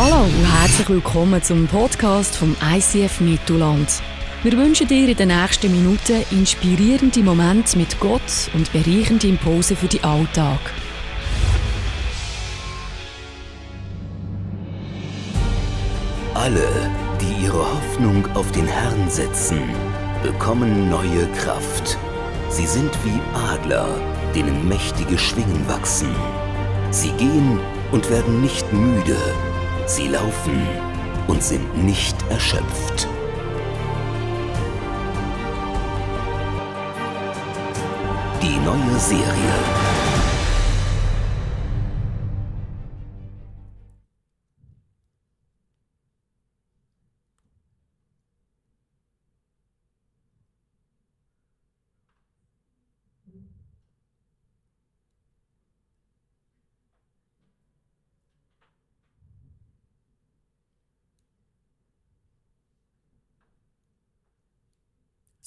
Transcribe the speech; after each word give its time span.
Hallo 0.00 0.26
und 0.26 0.60
herzlich 0.60 0.88
willkommen 0.90 1.42
zum 1.42 1.66
Podcast 1.66 2.36
vom 2.36 2.54
ICF 2.62 3.18
Mittelland. 3.18 4.00
Wir 4.44 4.52
wünschen 4.52 4.86
dir 4.86 5.08
in 5.08 5.16
den 5.16 5.26
nächsten 5.26 5.72
Minuten 5.72 6.24
inspirierende 6.30 7.20
Momente 7.20 7.76
mit 7.76 7.98
Gott 7.98 8.48
und 8.54 8.72
bereichende 8.72 9.26
Impulse 9.26 9.74
für 9.74 9.88
den 9.88 10.04
Alltag. 10.04 10.60
Alle, 16.34 16.68
die 17.20 17.46
ihre 17.46 17.58
Hoffnung 17.58 18.24
auf 18.36 18.52
den 18.52 18.68
Herrn 18.68 19.10
setzen, 19.10 19.58
bekommen 20.22 20.88
neue 20.88 21.26
Kraft. 21.42 21.98
Sie 22.50 22.66
sind 22.66 22.92
wie 23.04 23.20
Adler, 23.50 23.88
denen 24.32 24.68
mächtige 24.68 25.18
Schwingen 25.18 25.68
wachsen. 25.68 26.14
Sie 26.92 27.10
gehen 27.14 27.58
und 27.90 28.08
werden 28.10 28.42
nicht 28.42 28.72
müde. 28.72 29.16
Sie 29.88 30.08
laufen 30.08 30.68
und 31.28 31.42
sind 31.42 31.82
nicht 31.82 32.14
erschöpft. 32.28 33.08
Die 38.42 38.58
neue 38.58 38.98
Serie. 38.98 39.87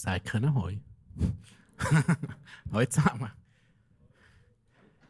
Sagt 0.01 0.33
ihnen 0.33 0.55
Hoi. 0.55 0.81
Hoi 2.73 2.85
zusammen. 2.87 3.31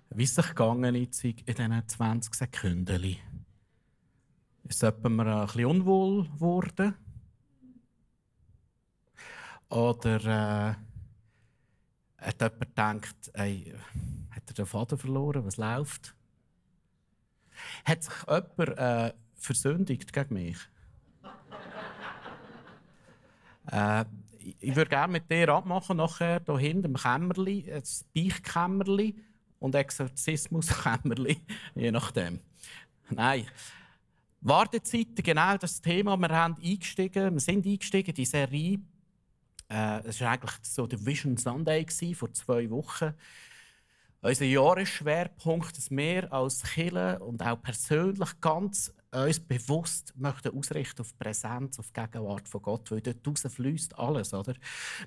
Wie 0.10 0.24
ist 0.24 0.38
es 0.38 0.50
gegangen 0.50 0.96
in 0.96 1.10
diesen 1.10 1.88
20 1.88 2.36
Sekunden? 2.36 3.18
Ist 4.66 4.84
mir 4.84 4.90
ein 4.90 5.46
bisschen 5.46 5.66
unwohl 5.66 6.26
geworden? 6.26 6.96
Oder 9.70 10.76
äh, 12.20 12.26
hat 12.26 12.42
jemand 12.42 12.60
gedacht, 12.60 13.32
ey, 13.32 13.74
hat 14.32 14.44
er 14.46 14.54
den 14.54 14.66
Faden 14.66 14.98
verloren, 14.98 15.46
was 15.46 15.56
läuft? 15.56 16.14
Hat 17.86 18.04
sich 18.04 18.14
jemand 18.28 18.78
äh, 18.78 19.14
versündigt 19.36 20.12
gegen 20.12 20.34
mich? 20.34 20.58
äh, 23.68 24.04
ich 24.60 24.76
würde 24.76 24.90
gerne 24.90 25.12
mit 25.12 25.30
dir 25.30 25.50
abmachen, 25.50 25.98
nachher 25.98 26.42
hier 26.46 26.58
hinten 26.58 26.86
im 26.86 26.94
Kämmerli, 26.96 27.72
ein 27.72 27.84
Beichtkämmerli 28.16 29.16
und 29.60 29.76
Exorzismuskämmerli, 29.76 31.38
je 31.76 31.92
nachdem. 31.92 32.40
Nein. 33.10 33.46
Wartezeiten, 34.42 35.24
genau 35.24 35.56
das 35.58 35.82
Thema. 35.82 36.18
Wir, 36.18 36.30
haben 36.30 36.58
eingestiegen, 36.64 37.34
wir 37.34 37.40
sind 37.40 37.66
eingestiegen 37.66 38.10
in 38.10 38.16
die 38.16 38.26
Serie. 38.26 38.80
Äh, 39.70 40.00
es 40.08 40.20
war 40.20 40.32
eigentlich 40.32 40.56
so 40.64 40.88
der 40.88 41.06
Vision 41.06 41.38
Sunday 41.38 41.86
vor 42.16 42.34
zwei 42.34 42.70
Wochen. 42.72 43.14
Unser 44.22 44.46
Jahresschwerpunkt, 44.46 45.78
dass 45.78 45.92
wir 45.92 46.32
als 46.34 46.64
Killer 46.64 47.22
und 47.22 47.42
auch 47.42 47.62
persönlich 47.62 48.40
ganz 48.40 48.94
uns 49.12 49.40
bewusst 49.42 50.14
möchten 50.16 50.58
ausrichten 50.58 51.02
auf 51.02 51.18
Präsenz, 51.18 51.78
auf 51.80 51.92
die 51.92 52.00
Gegenwart 52.00 52.48
von 52.48 52.62
Gott, 52.62 52.92
weil 52.92 53.02
dort 53.02 53.52
fließt 53.52 53.98
alles. 53.98 54.34
Oder? 54.34 54.54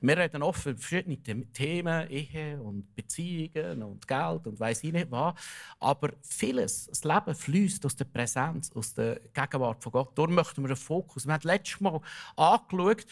Wir 0.03 0.19
reden 0.19 0.43
oft 0.43 0.67
über 0.67 0.79
verschiedene 0.79 1.47
Themen, 1.53 2.09
Ehe 2.11 2.61
und 2.61 2.95
Beziehungen 2.95 3.83
und 3.83 4.07
Geld 4.07 4.47
und 4.47 4.61
weiß 4.61 4.85
ich 4.85 4.93
nicht 4.93 5.11
was. 5.11 5.35
Aber 5.81 6.11
vieles, 6.23 6.87
das 6.87 7.05
Leben 7.05 7.35
fließt 7.35 7.87
aus 7.87 7.97
der 7.97 8.05
Präsenz, 8.05 8.71
aus 8.73 8.93
der 8.93 9.21
Gegenwart 9.33 9.83
von 9.83 9.93
Gott. 9.93 10.19
Darum 10.19 10.35
möchten 10.35 10.63
wir 10.63 10.69
einen 10.69 10.77
Fokus. 10.77 11.27
Wir 11.27 11.33
haben 11.33 11.49
letztes 11.49 11.81
Mal 11.81 12.01
angeschaut, 12.37 13.07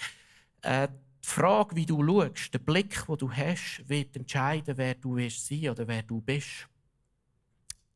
äh, 0.61 0.89
die 1.25 1.29
Frage, 1.29 1.77
wie 1.77 1.87
du 1.87 2.05
schaust, 2.05 2.53
der 2.53 2.59
Blick, 2.59 3.07
den 3.07 3.17
du 3.17 3.31
hast, 3.31 3.85
wird 3.87 4.17
entscheiden, 4.17 4.77
wer 4.77 4.95
du 4.95 5.17
wirst 5.17 5.47
sein 5.47 5.71
oder 5.71 5.87
wer 5.87 6.03
du 6.03 6.21
bist. 6.21 6.69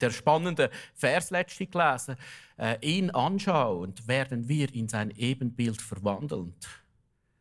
Der 0.01 0.11
spannende 0.11 0.71
Vers 0.95 1.31
letztlich 1.31 1.71
gelesen. 1.71 2.17
Äh, 2.59 2.79
ihn 2.81 3.11
anschauend 3.11 4.07
werden 4.07 4.49
wir 4.49 4.73
in 4.75 4.89
sein 4.89 5.11
Ebenbild 5.11 5.81
verwandeln. 5.81 6.55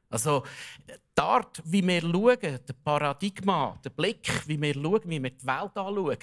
Also, 0.09 0.43
die 0.87 1.21
Art, 1.21 1.61
wie 1.65 1.85
wir 1.85 2.01
schauen, 2.01 2.39
der 2.39 2.75
Paradigma, 2.83 3.79
der 3.83 3.89
Blick, 3.89 4.47
wie 4.47 4.61
wir 4.61 4.73
schauen, 4.73 5.01
wie 5.05 5.21
wir 5.21 5.31
die 5.31 5.45
Welt 5.45 5.75
anschauen, 5.75 6.17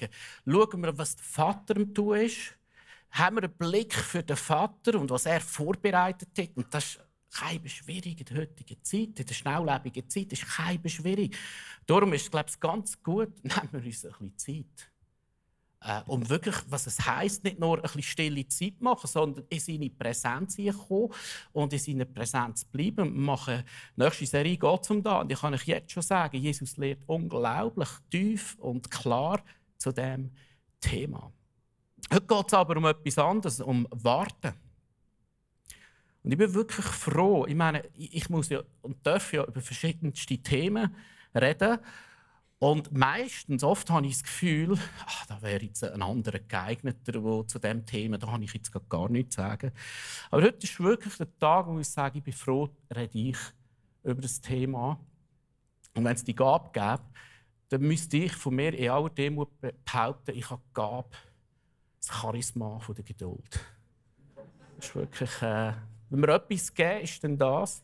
schauen 0.45 0.81
wir, 0.81 0.97
was 0.97 1.15
der 1.15 1.25
Vater 1.25 1.75
im 1.75 1.93
Tun 1.93 2.17
ist, 2.17 2.55
haben 3.11 3.35
wir 3.35 3.43
einen 3.43 3.53
Blick 3.53 3.93
für 3.93 4.23
den 4.23 4.35
Vater 4.35 4.99
und 4.99 5.09
was 5.11 5.25
er 5.25 5.41
vorbereitet 5.41 6.29
hat. 6.37 6.49
Und 6.55 6.73
das 6.73 6.99
kein 7.33 7.67
schwierig 7.67 8.19
in 8.19 8.25
der 8.25 8.37
heutigen 8.37 8.83
Zeit, 8.83 9.19
in 9.19 9.25
der 9.25 9.33
schnelllebigen 9.33 10.07
Zeit 10.09 10.31
ist 10.31 10.47
kein 10.47 10.87
schwierig. 10.87 11.35
Darum 11.85 12.13
ist 12.13 12.23
es, 12.23 12.31
glaube 12.31 12.49
ich, 12.49 12.59
ganz 12.59 13.01
gut, 13.01 13.31
nehmen 13.43 13.69
wir 13.71 13.83
uns 13.83 14.05
ein 14.05 14.11
bisschen 14.11 14.37
Zeit. 14.37 14.92
Äh, 15.85 16.01
um 16.07 16.29
wirklich, 16.29 16.55
was 16.69 16.87
es 16.87 17.05
heisst, 17.05 17.43
nicht 17.43 17.59
nur 17.59 17.75
ein 17.77 17.81
bisschen 17.81 18.03
stille 18.03 18.47
Zeit 18.47 18.79
machen, 18.79 19.07
sondern 19.07 19.43
in 19.49 19.59
seine 19.59 19.89
Präsenz 19.89 20.57
kommen 20.87 21.09
und 21.51 21.73
in 21.73 21.79
seiner 21.79 22.05
Präsenz 22.05 22.63
bleiben. 22.63 23.13
Wir 23.13 23.21
machen 23.21 23.63
nächste 23.97 24.25
Serie 24.25 24.57
geht 24.57 24.91
um 24.91 25.03
da. 25.03 25.21
Und 25.21 25.31
ich 25.31 25.39
kann 25.39 25.53
euch 25.53 25.65
jetzt 25.65 25.91
schon 25.91 26.03
sagen, 26.03 26.37
Jesus 26.37 26.77
lehrt 26.77 27.03
unglaublich 27.07 27.89
tief 28.09 28.55
und 28.59 28.89
klar 28.89 29.41
zu 29.77 29.91
dem 29.91 30.31
Thema. 30.79 31.31
Heute 32.11 32.27
geht 32.27 32.47
es 32.47 32.53
aber 32.53 32.77
um 32.77 32.85
etwas 32.85 33.17
anderes, 33.17 33.59
um 33.59 33.85
Warten. 33.91 34.53
Und 36.23 36.31
ich 36.31 36.37
bin 36.37 36.53
wirklich 36.53 36.85
froh. 36.85 37.45
Ich 37.45 37.55
meine, 37.55 37.83
ich 37.97 38.29
muss 38.29 38.47
ja 38.47 38.61
und 38.81 39.05
darf 39.05 39.33
ja 39.33 39.43
über 39.43 39.59
verschiedenste 39.59 40.37
Themen 40.37 40.95
reden. 41.35 41.79
Und 42.63 42.93
meistens, 42.93 43.61
oft 43.61 43.89
habe 43.89 44.07
ich 44.07 44.13
das 44.13 44.23
Gefühl, 44.23 44.77
ach, 45.05 45.25
da 45.25 45.41
wäre 45.41 45.65
jetzt 45.65 45.83
ein 45.83 46.01
anderer 46.01 46.39
geeigneter, 46.39 47.11
der 47.11 47.45
zu 47.45 47.59
dem 47.59 47.85
Thema, 47.85 48.17
da 48.17 48.31
habe 48.31 48.41
ich 48.45 48.53
jetzt 48.53 48.71
gar 48.87 49.09
nichts 49.09 49.35
sagen. 49.35 49.73
Aber 50.31 50.43
heute 50.43 50.65
ist 50.65 50.79
wirklich 50.79 51.17
der 51.17 51.27
Tag, 51.39 51.67
wo 51.67 51.77
ich 51.77 51.89
sage, 51.89 52.19
ich 52.19 52.23
bin 52.23 52.31
froh, 52.31 52.69
rede 52.95 53.19
ich 53.19 53.37
über 54.05 54.21
das 54.21 54.39
Thema. 54.39 54.97
Und 55.93 56.05
wenn 56.05 56.15
es 56.15 56.23
die 56.23 56.33
Gabe 56.33 56.69
gäbe, 56.71 57.03
dann 57.67 57.81
müsste 57.81 58.15
ich 58.15 58.31
von 58.31 58.55
mir 58.55 58.73
in 58.73 58.89
aller 58.89 59.09
Demut 59.09 59.49
behaupten, 59.83 60.31
ich 60.33 60.49
habe 60.49 60.61
die 60.69 60.73
Gabe, 60.73 61.09
das 61.99 62.15
Charisma 62.15 62.79
von 62.79 62.95
der 62.95 63.03
Geduld. 63.03 63.59
Das 64.77 64.85
ist 64.85 64.95
wirklich... 64.95 65.41
Äh, 65.41 65.73
wenn 66.09 66.21
wir 66.21 66.29
etwas 66.29 66.73
geben, 66.73 67.01
ist 67.01 67.21
dann 67.25 67.37
das. 67.37 67.83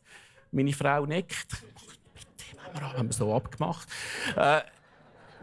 Meine 0.54 0.72
Frau 0.72 1.06
nickt. 1.06 1.66
Den 2.74 2.82
haben 2.82 3.08
wir 3.08 3.14
so 3.14 3.34
abgemacht. 3.34 3.88
Äh, 4.36 4.62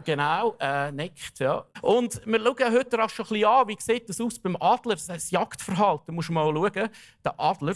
genau, 0.03 0.55
äh, 0.59 0.91
nickt, 0.91 1.39
ja. 1.39 1.65
Und 1.81 2.25
wir 2.25 2.39
schauen 2.39 2.73
heute 2.73 2.91
schon 3.09 3.25
ein 3.25 3.29
bisschen 3.29 3.45
an, 3.45 3.67
wie 3.67 3.77
sieht 3.79 4.09
das 4.09 4.21
aus 4.21 4.39
beim 4.39 4.55
Adler, 4.59 4.95
das 4.95 5.31
Jagdverhalten. 5.31 6.05
Da 6.07 6.13
musst 6.13 6.29
du 6.29 6.33
mal 6.33 6.53
schauen. 6.53 6.89
Der 7.23 7.39
Adler, 7.39 7.75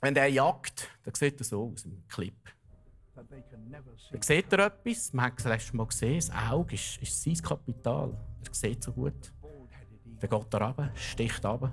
wenn 0.00 0.14
der 0.14 0.28
jagt, 0.28 0.88
dann 1.04 1.14
sieht 1.14 1.40
er 1.40 1.44
so 1.44 1.72
aus 1.72 1.84
im 1.84 2.06
Clip. 2.08 2.34
Dann 3.14 4.22
sieht 4.22 4.52
er 4.52 4.66
etwas, 4.66 5.12
man 5.12 5.26
hat 5.26 5.38
es 5.38 5.44
letztes 5.44 5.72
Mal 5.72 5.86
gesehen, 5.86 6.16
das 6.16 6.30
Auge 6.30 6.74
ist, 6.74 7.00
ist 7.00 7.22
sein 7.22 7.36
Kapital. 7.36 8.16
Er 8.46 8.54
sieht 8.54 8.82
so 8.82 8.92
gut. 8.92 9.32
Dann 10.20 10.30
geht 10.30 10.54
er 10.54 10.60
runter, 10.60 10.90
sticht 10.94 11.44
runter, 11.44 11.72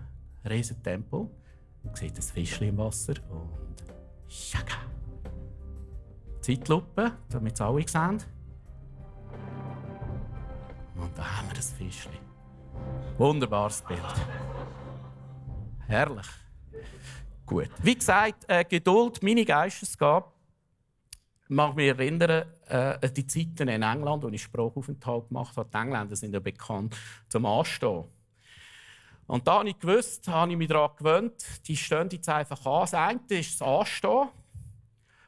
riesen 0.50 0.82
Tempo. 0.82 1.30
Sieht 1.94 2.18
das 2.18 2.32
Fischchen 2.32 2.70
im 2.70 2.78
Wasser 2.78 3.14
und 3.30 3.84
Schaka. 4.30 4.93
Zeitlupe, 6.44 7.14
damit 7.30 7.54
es 7.54 7.62
alle 7.62 7.88
sehen. 7.88 8.22
Und 10.96 11.18
da 11.18 11.38
haben 11.38 11.48
wir 11.48 11.56
das 11.56 11.72
Fischchen. 11.72 12.12
Wunderbares 13.18 13.82
Bild. 13.82 14.02
Herrlich. 15.88 16.28
Gut. 17.46 17.70
Wie 17.82 17.96
gesagt, 17.96 18.44
äh, 18.50 18.66
Geduld, 18.66 19.24
meine 19.24 19.46
Geistesgabe, 19.46 20.32
mag 21.48 21.76
mich 21.76 21.88
erinnern 21.88 22.46
äh, 22.68 22.98
an 23.02 23.14
die 23.16 23.26
Zeiten 23.26 23.70
in 23.70 23.82
England, 23.82 24.24
wo 24.24 24.28
ich 24.28 24.44
Sprachaufenthalt 24.44 25.30
gemacht 25.30 25.56
habe. 25.56 25.70
Die 25.72 25.78
Engländer 25.78 26.16
sind 26.18 26.34
ja 26.34 26.42
bekannt 26.42 26.98
zum 27.30 27.46
Anstehen. 27.46 28.04
Und 29.28 29.48
da 29.48 29.60
habe 29.60 29.70
ich 29.70 29.80
gewusst, 29.80 30.28
habe 30.28 30.52
ich 30.52 30.58
mich 30.58 30.68
daran 30.68 30.92
gewöhnt, 30.98 31.42
die 31.66 31.78
stehen 31.78 32.10
jetzt 32.12 32.28
einfach 32.28 32.66
an. 32.66 32.82
Das 32.82 32.94
eine 32.94 33.22
ist 33.30 33.62
das 33.62 33.66
Anstehen 33.66 34.28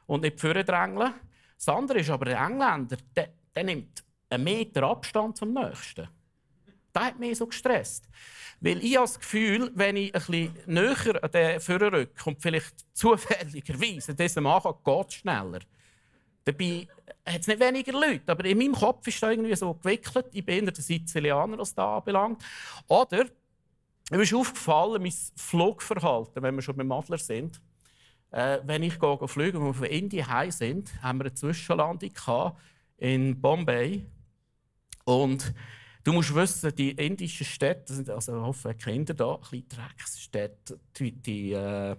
und 0.06 0.22
nicht 0.22 0.42
drängeln. 0.42 1.14
Das 1.56 1.68
andere 1.68 1.98
ist 2.00 2.10
aber 2.10 2.26
der 2.26 2.38
Engländer, 2.38 2.96
der, 3.14 3.30
der 3.54 3.64
nimmt 3.64 4.04
einen 4.28 4.44
Meter 4.44 4.84
Abstand 4.84 5.36
zum 5.36 5.52
Nächsten. 5.52 6.08
das 6.92 7.04
hat 7.04 7.18
mich 7.18 7.38
so 7.38 7.46
gestresst. 7.46 8.08
Weil 8.60 8.82
ich 8.82 8.96
habe 8.96 9.06
das 9.06 9.18
Gefühl, 9.18 9.70
wenn 9.74 9.96
ich 9.96 10.12
bisschen 10.12 10.54
näher 10.66 11.22
an 11.22 11.30
den 11.30 11.60
Führer 11.60 11.92
rücke 11.92 12.24
und 12.24 12.40
vielleicht 12.40 12.74
zufälligerweise 12.94 14.14
diesen 14.14 14.42
Mann 14.42 14.62
geht 14.62 15.08
es 15.08 15.14
schneller. 15.14 15.60
Dabei 16.44 16.86
hat 17.26 17.40
es 17.40 17.46
nicht 17.48 17.60
weniger 17.60 17.92
Leute, 17.92 18.30
aber 18.30 18.44
in 18.44 18.56
meinem 18.56 18.74
Kopf 18.74 19.06
ist 19.08 19.20
das 19.22 19.30
irgendwie 19.30 19.56
so 19.56 19.74
gewickelt. 19.74 20.26
Ich 20.32 20.44
bin 20.44 20.64
eher 20.64 20.70
der 20.70 20.82
Sizilianer, 20.82 21.58
was 21.58 21.74
das 21.74 21.84
anbelangt. 21.84 22.42
Oder 22.86 23.26
mir 24.10 24.22
ist 24.22 24.32
aufgefallen, 24.32 25.02
mein 25.02 25.14
Flugverhalten, 25.34 26.42
wenn 26.42 26.54
wir 26.54 26.62
schon 26.62 26.76
beim 26.76 26.92
Adler 26.92 27.18
sind. 27.18 27.60
Äh, 28.36 28.60
wenn 28.66 28.82
ich 28.82 29.00
gehe, 29.00 29.28
fliege 29.28 29.58
und 29.58 29.64
wir 29.64 29.72
von 29.72 29.86
Indien 29.86 30.28
heim 30.28 30.50
sind, 30.50 31.02
haben 31.02 31.20
wir 31.20 31.24
eine 31.24 31.32
Zwischenlandung 31.32 32.12
in 32.98 33.40
Bombay. 33.40 34.04
Und 35.06 35.54
du 36.04 36.12
musst 36.12 36.34
wissen, 36.34 36.74
die 36.74 36.90
indischen 36.90 37.46
Städte, 37.46 37.94
sind, 37.94 38.10
also 38.10 38.36
ich 38.36 38.42
hoffe, 38.42 38.74
Kinder 38.74 39.14
da, 39.14 39.36
ein 39.36 39.40
bisschen 39.40 39.68
Drecksstädte, 39.70 40.78
die, 40.98 41.12
die 41.12 41.52
äh, 41.52 41.96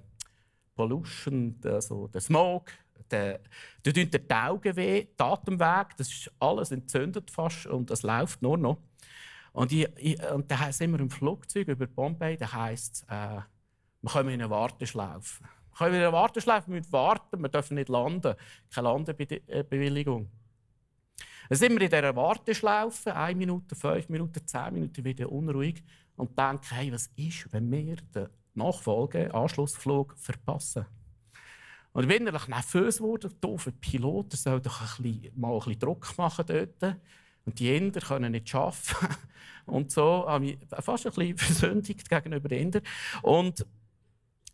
Pollution, 0.76 1.60
also 1.64 2.08
der 2.08 2.22
Smog, 2.22 2.72
der, 3.10 3.40
der 3.84 3.94
die 3.94 4.30
Augen 4.30 4.76
weh, 4.76 5.08
der 5.18 5.26
Atemweg, 5.26 5.98
das 5.98 6.08
ist 6.08 6.32
alles 6.40 6.70
entzündet 6.70 7.32
fast 7.32 7.66
und 7.66 7.90
es 7.90 8.04
läuft 8.04 8.44
nur 8.44 8.60
noch. 8.60 8.78
Und, 9.54 9.72
ich, 9.72 9.88
ich, 9.98 10.22
und 10.32 10.52
dann 10.52 10.72
sind 10.72 10.92
wir 10.92 11.00
im 11.00 11.10
Flugzeug 11.10 11.68
über 11.68 11.88
Bombay, 11.88 12.38
da 12.38 12.54
heisst 12.54 13.08
äh, 13.10 13.40
wir 14.02 14.12
kommen 14.12 14.30
in 14.30 14.42
eine 14.42 14.52
Warteschlaufe. 14.52 15.44
Wir 15.78 15.86
kommen 15.86 15.96
in 15.96 16.02
eine 16.02 16.14
Warteschlaufe, 16.14 16.72
wir 16.72 16.92
warten, 16.92 17.40
wir 17.40 17.50
dürfen 17.50 17.76
nicht 17.76 17.90
landen. 17.90 18.34
Keine 18.74 18.88
Landebewilligung. 18.88 20.28
Dann 21.50 21.58
sind 21.58 21.74
wir 21.74 21.82
in 21.82 21.92
dieser 21.92 22.16
Warteschlaufe, 22.16 23.16
eine 23.16 23.36
Minute, 23.36 23.76
fünf 23.76 24.10
Minuten, 24.10 24.48
zehn 24.48 24.74
Minuten 24.74 25.06
wieder 25.06 25.32
unruhig 25.32 25.84
und 26.16 26.36
denken, 26.36 26.66
hey, 26.72 26.92
was 26.92 27.12
ist, 27.16 27.54
wenn 27.54 27.72
wir 27.72 27.98
den 27.98 28.28
Nachfolge, 28.56 29.32
Anschlussflug 29.32 30.16
verpassen? 30.18 30.88
Und 31.94 32.04
ich 32.04 32.10
bin 32.10 32.24
innerlich 32.24 32.48
nervös 32.48 32.98
geworden, 32.98 33.36
doofe 33.40 33.72
Pilot, 33.72 34.34
soll 34.34 34.60
doch 34.60 34.82
ein 34.82 35.04
bisschen, 35.04 35.40
mal 35.40 35.54
ein 35.54 35.60
bisschen 35.60 35.80
Druck 35.80 36.18
machen 36.18 36.46
dort. 36.48 36.98
Und 37.46 37.60
die 37.60 37.76
Inder 37.76 38.02
können 38.02 38.32
nicht 38.32 38.54
arbeiten. 38.56 39.16
Und 39.68 39.92
so 39.92 40.26
habe 40.28 40.46
ich 40.48 40.58
fast 40.80 41.06
ein 41.06 41.14
bisschen 41.14 41.38
versündigt 41.38 42.10
gegenüber 42.10 42.50
den 42.50 42.62
Indern. 42.62 42.84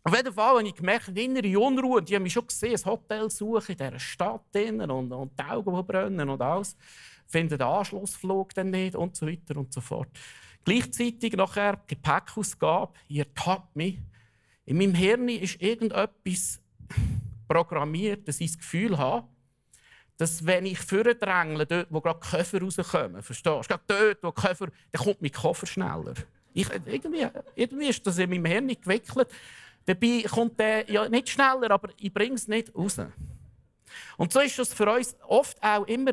Auf 0.06 0.14
jeden 0.14 0.34
Fall 0.34 0.58
habe 0.58 0.68
ich 0.68 0.74
gemerkt, 0.74 1.08
innere 1.16 1.58
Unruhe. 1.58 2.02
Die 2.02 2.14
haben 2.14 2.24
mich 2.24 2.34
schon 2.34 2.46
gesehen, 2.46 2.74
ein 2.76 2.84
Hotel 2.84 3.30
suchen 3.30 3.72
in 3.72 3.76
dieser 3.78 3.98
Stadt 3.98 4.54
und, 4.54 5.12
und 5.12 5.32
die 5.38 5.42
Augen, 5.42 5.74
die 5.74 5.82
brennen 5.82 6.28
und 6.28 6.42
alles. 6.42 6.76
Finden 7.26 7.56
den 7.56 7.62
Anschlussflug 7.62 8.52
dann 8.52 8.70
nicht 8.70 8.96
und 8.96 9.16
so 9.16 9.26
weiter 9.26 9.56
und 9.56 9.72
so 9.72 9.80
fort. 9.80 10.08
Gleichzeitig 10.62 11.32
nachher 11.32 11.80
Gepäckausgabe. 11.86 12.92
Ihr 13.08 13.32
tappt 13.34 13.74
mich. 13.74 13.98
In 14.66 14.76
meinem 14.76 14.94
Hirn 14.94 15.28
ist 15.28 15.60
irgendetwas 15.60 16.60
programmiert, 17.48 18.28
dass 18.28 18.40
ich 18.40 18.52
das 18.52 18.58
Gefühl 18.58 18.98
habe, 18.98 19.26
dass 20.18 20.44
wenn 20.44 20.66
ich 20.66 20.78
vordrängle, 20.78 21.66
dort, 21.66 21.86
wo 21.90 22.00
gerade 22.00 22.20
Koffer 22.20 22.60
rauskommen, 22.60 23.22
verstehst 23.22 23.46
du? 23.46 23.60
Gerade 23.60 23.84
dort, 23.86 24.22
wo 24.22 24.32
Koffer, 24.32 24.68
dann 24.92 25.02
kommt 25.02 25.22
mein 25.22 25.32
Koffer 25.32 25.66
schneller. 25.66 26.14
Ich, 26.52 26.68
irgendwie, 26.86 27.26
irgendwie 27.56 27.88
ist 27.88 28.06
das 28.06 28.18
in 28.18 28.30
meinem 28.30 28.44
Hirn 28.44 28.68
gewickelt. 28.68 29.28
Dabei 29.86 30.24
kommt 30.28 30.58
der 30.58 30.90
ja 30.90 31.08
nicht 31.08 31.28
schneller, 31.28 31.70
aber 31.70 31.90
ich 31.98 32.12
bringe 32.12 32.34
es 32.34 32.48
nicht 32.48 32.74
raus. 32.74 32.98
Und 34.16 34.32
so 34.32 34.40
ist 34.40 34.58
das 34.58 34.72
für 34.72 34.90
uns 34.90 35.16
oft 35.26 35.62
auch 35.62 35.86
immer. 35.86 36.12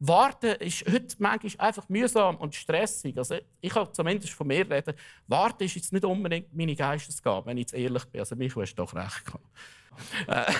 Warten 0.00 0.54
ist 0.60 0.86
heute 0.86 1.16
manchmal 1.18 1.66
einfach 1.68 1.88
mühsam 1.88 2.36
und 2.36 2.54
stressig. 2.54 3.16
Also 3.18 3.36
ich 3.60 3.72
kann 3.72 3.92
zumindest 3.92 4.32
von 4.32 4.46
mir 4.46 4.68
reden. 4.68 4.94
Warten 5.26 5.64
ist 5.64 5.74
jetzt 5.74 5.92
nicht 5.92 6.04
unbedingt 6.04 6.54
meine 6.54 6.76
Geistesgabe, 6.76 7.46
wenn 7.46 7.56
ich 7.56 7.62
jetzt 7.62 7.74
ehrlich 7.74 8.04
bin. 8.04 8.20
Also 8.20 8.36
mich 8.36 8.54
hast 8.54 8.74
doch 8.76 8.94
recht 8.94 9.24
gehabt. 9.24 10.52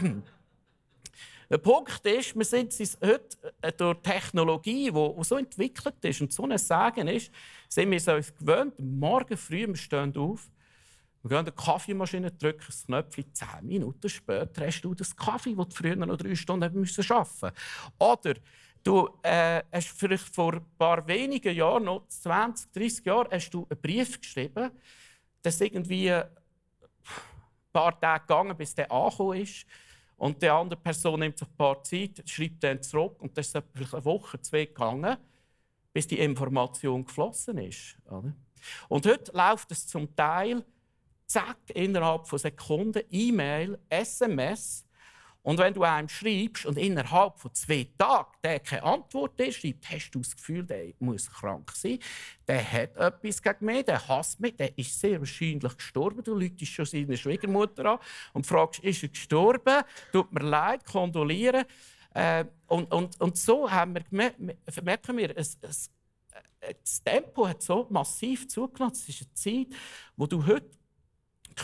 Äh, 0.00 0.10
Der 1.48 1.58
Punkt 1.58 2.04
ist, 2.04 2.36
wir 2.36 2.44
sind 2.44 2.74
heute 3.00 3.54
äh, 3.60 3.72
durch 3.72 3.98
Technologie, 4.02 4.90
die 4.90 5.24
so 5.24 5.36
entwickelt 5.36 5.94
ist 6.02 6.20
und 6.20 6.32
so 6.32 6.42
ein 6.42 6.58
Sagen 6.58 7.06
ist, 7.06 7.30
sind 7.68 7.90
wir 7.90 8.14
uns 8.14 8.34
gewöhnt, 8.34 8.74
morgen 8.78 9.36
früh, 9.36 9.66
wir 9.66 9.76
stehen 9.76 10.16
auf, 10.16 10.50
wir 11.26 11.30
gehen 11.30 11.38
an 11.38 11.44
die 11.44 11.64
Kaffeemaschine, 11.64 12.30
drücken 12.30 12.64
das 12.66 12.86
Knöpfchen, 12.86 13.34
zehn 13.34 13.66
Minuten 13.66 14.08
später 14.08 14.64
hast 14.64 14.80
du 14.82 14.94
das 14.94 15.14
Kaffee, 15.16 15.56
das 15.56 15.68
du 15.68 15.74
früher 15.74 15.96
noch 15.96 16.16
drei 16.16 16.36
Stunden 16.36 16.62
arbeiten 16.62 16.78
musst. 16.78 16.98
Oder 17.98 18.34
du 18.84 19.08
äh, 19.22 19.62
hast 19.72 19.88
vielleicht 19.88 20.32
vor 20.32 20.54
ein 20.54 20.64
paar 20.78 21.06
wenigen 21.08 21.52
Jahren, 21.54 21.84
noch 21.84 22.06
20, 22.06 22.70
30 22.72 23.04
Jahren, 23.04 23.28
hast 23.32 23.50
du 23.50 23.66
einen 23.68 23.80
Brief 23.80 24.20
geschrieben, 24.20 24.70
dass 25.42 25.60
irgendwie 25.60 26.12
ein 26.12 26.26
paar 27.72 28.00
Tage 28.00 28.20
gegangen, 28.20 28.56
bis 28.56 28.76
der 28.76 28.90
angekommen 28.92 29.40
ist. 29.40 29.66
Und 30.16 30.40
die 30.40 30.48
andere 30.48 30.80
Person 30.80 31.20
nimmt 31.20 31.38
sich 31.38 31.48
ein 31.48 31.56
paar 31.56 31.82
Zeit, 31.82 32.22
schreibt 32.24 32.62
dann 32.62 32.80
zurück 32.80 33.20
und 33.20 33.36
das 33.36 33.48
ist 33.48 33.62
vielleicht 33.74 33.94
eine 33.94 34.04
Woche, 34.04 34.40
zwei 34.40 34.64
gegangen, 34.64 35.16
bis 35.92 36.06
die 36.06 36.20
Information 36.20 37.04
geflossen 37.04 37.58
ist. 37.58 37.96
Und 38.88 39.06
heute 39.06 39.32
läuft 39.32 39.72
es 39.72 39.86
zum 39.88 40.14
Teil 40.14 40.64
zack 41.26 41.58
innerhalb 41.74 42.26
von 42.26 42.38
Sekunden 42.38 43.02
E-Mail, 43.10 43.78
SMS 43.88 44.86
und 45.46 45.58
wenn 45.58 45.74
du 45.74 45.84
einem 45.84 46.08
schreibst 46.08 46.66
und 46.66 46.76
innerhalb 46.76 47.38
von 47.38 47.54
zwei 47.54 47.86
Tagen 47.96 48.32
der 48.42 48.58
keine 48.58 48.82
Antwort 48.82 49.38
ist, 49.40 49.60
schreibt, 49.60 49.88
hast 49.88 50.10
du 50.10 50.18
das 50.18 50.34
Gefühl, 50.34 50.64
der 50.64 50.92
muss 50.98 51.30
krank 51.30 51.70
sein, 51.70 52.00
der 52.48 52.72
hat 52.72 52.96
etwas 52.96 53.40
gegen 53.40 53.64
mich, 53.64 53.84
der 53.84 54.08
hasst 54.08 54.40
mich, 54.40 54.56
der 54.56 54.76
ist 54.76 54.98
sehr 54.98 55.20
wahrscheinlich 55.20 55.76
gestorben. 55.76 56.24
Du 56.24 56.34
läutest 56.34 56.72
schon 56.72 56.84
seine 56.84 57.16
Schwiegermutter 57.16 57.92
an 57.92 57.98
und 58.32 58.44
fragst, 58.44 58.80
ist 58.82 59.04
er 59.04 59.08
gestorben? 59.08 59.84
Tut 60.10 60.32
mir 60.32 60.40
leid, 60.40 60.84
kondolieren. 60.84 61.64
Äh, 62.12 62.46
und, 62.66 62.92
und, 62.92 63.20
und 63.20 63.38
so 63.38 63.70
haben 63.70 63.94
wir, 63.94 64.34
merken 64.82 65.16
wir, 65.16 65.36
es, 65.38 65.58
es, 65.60 65.92
äh, 66.58 66.74
das 66.82 67.04
Tempo 67.04 67.46
hat 67.46 67.62
so 67.62 67.86
massiv 67.90 68.48
zugenommen. 68.48 68.94
Es 68.94 69.08
ist 69.08 69.22
eine 69.22 69.32
Zeit, 69.34 69.78
wo 70.16 70.26
du 70.26 70.44
heute 70.44 70.75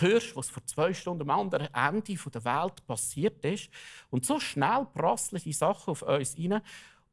hörst, 0.01 0.35
was 0.37 0.51
vor 0.51 0.65
zwei 0.67 0.95
Stunden 0.95 1.29
am 1.29 1.41
anderen 1.41 1.73
Ende 1.75 2.15
der 2.15 2.45
Welt 2.45 2.87
passiert 2.87 3.45
ist. 3.45 3.69
Und 4.11 4.25
so 4.27 4.41
schnell 4.41 4.87
prasseln 4.95 5.43
die 5.43 5.53
Sachen 5.53 5.91
auf 5.91 6.03
uns 6.03 6.39
rein. 6.39 6.63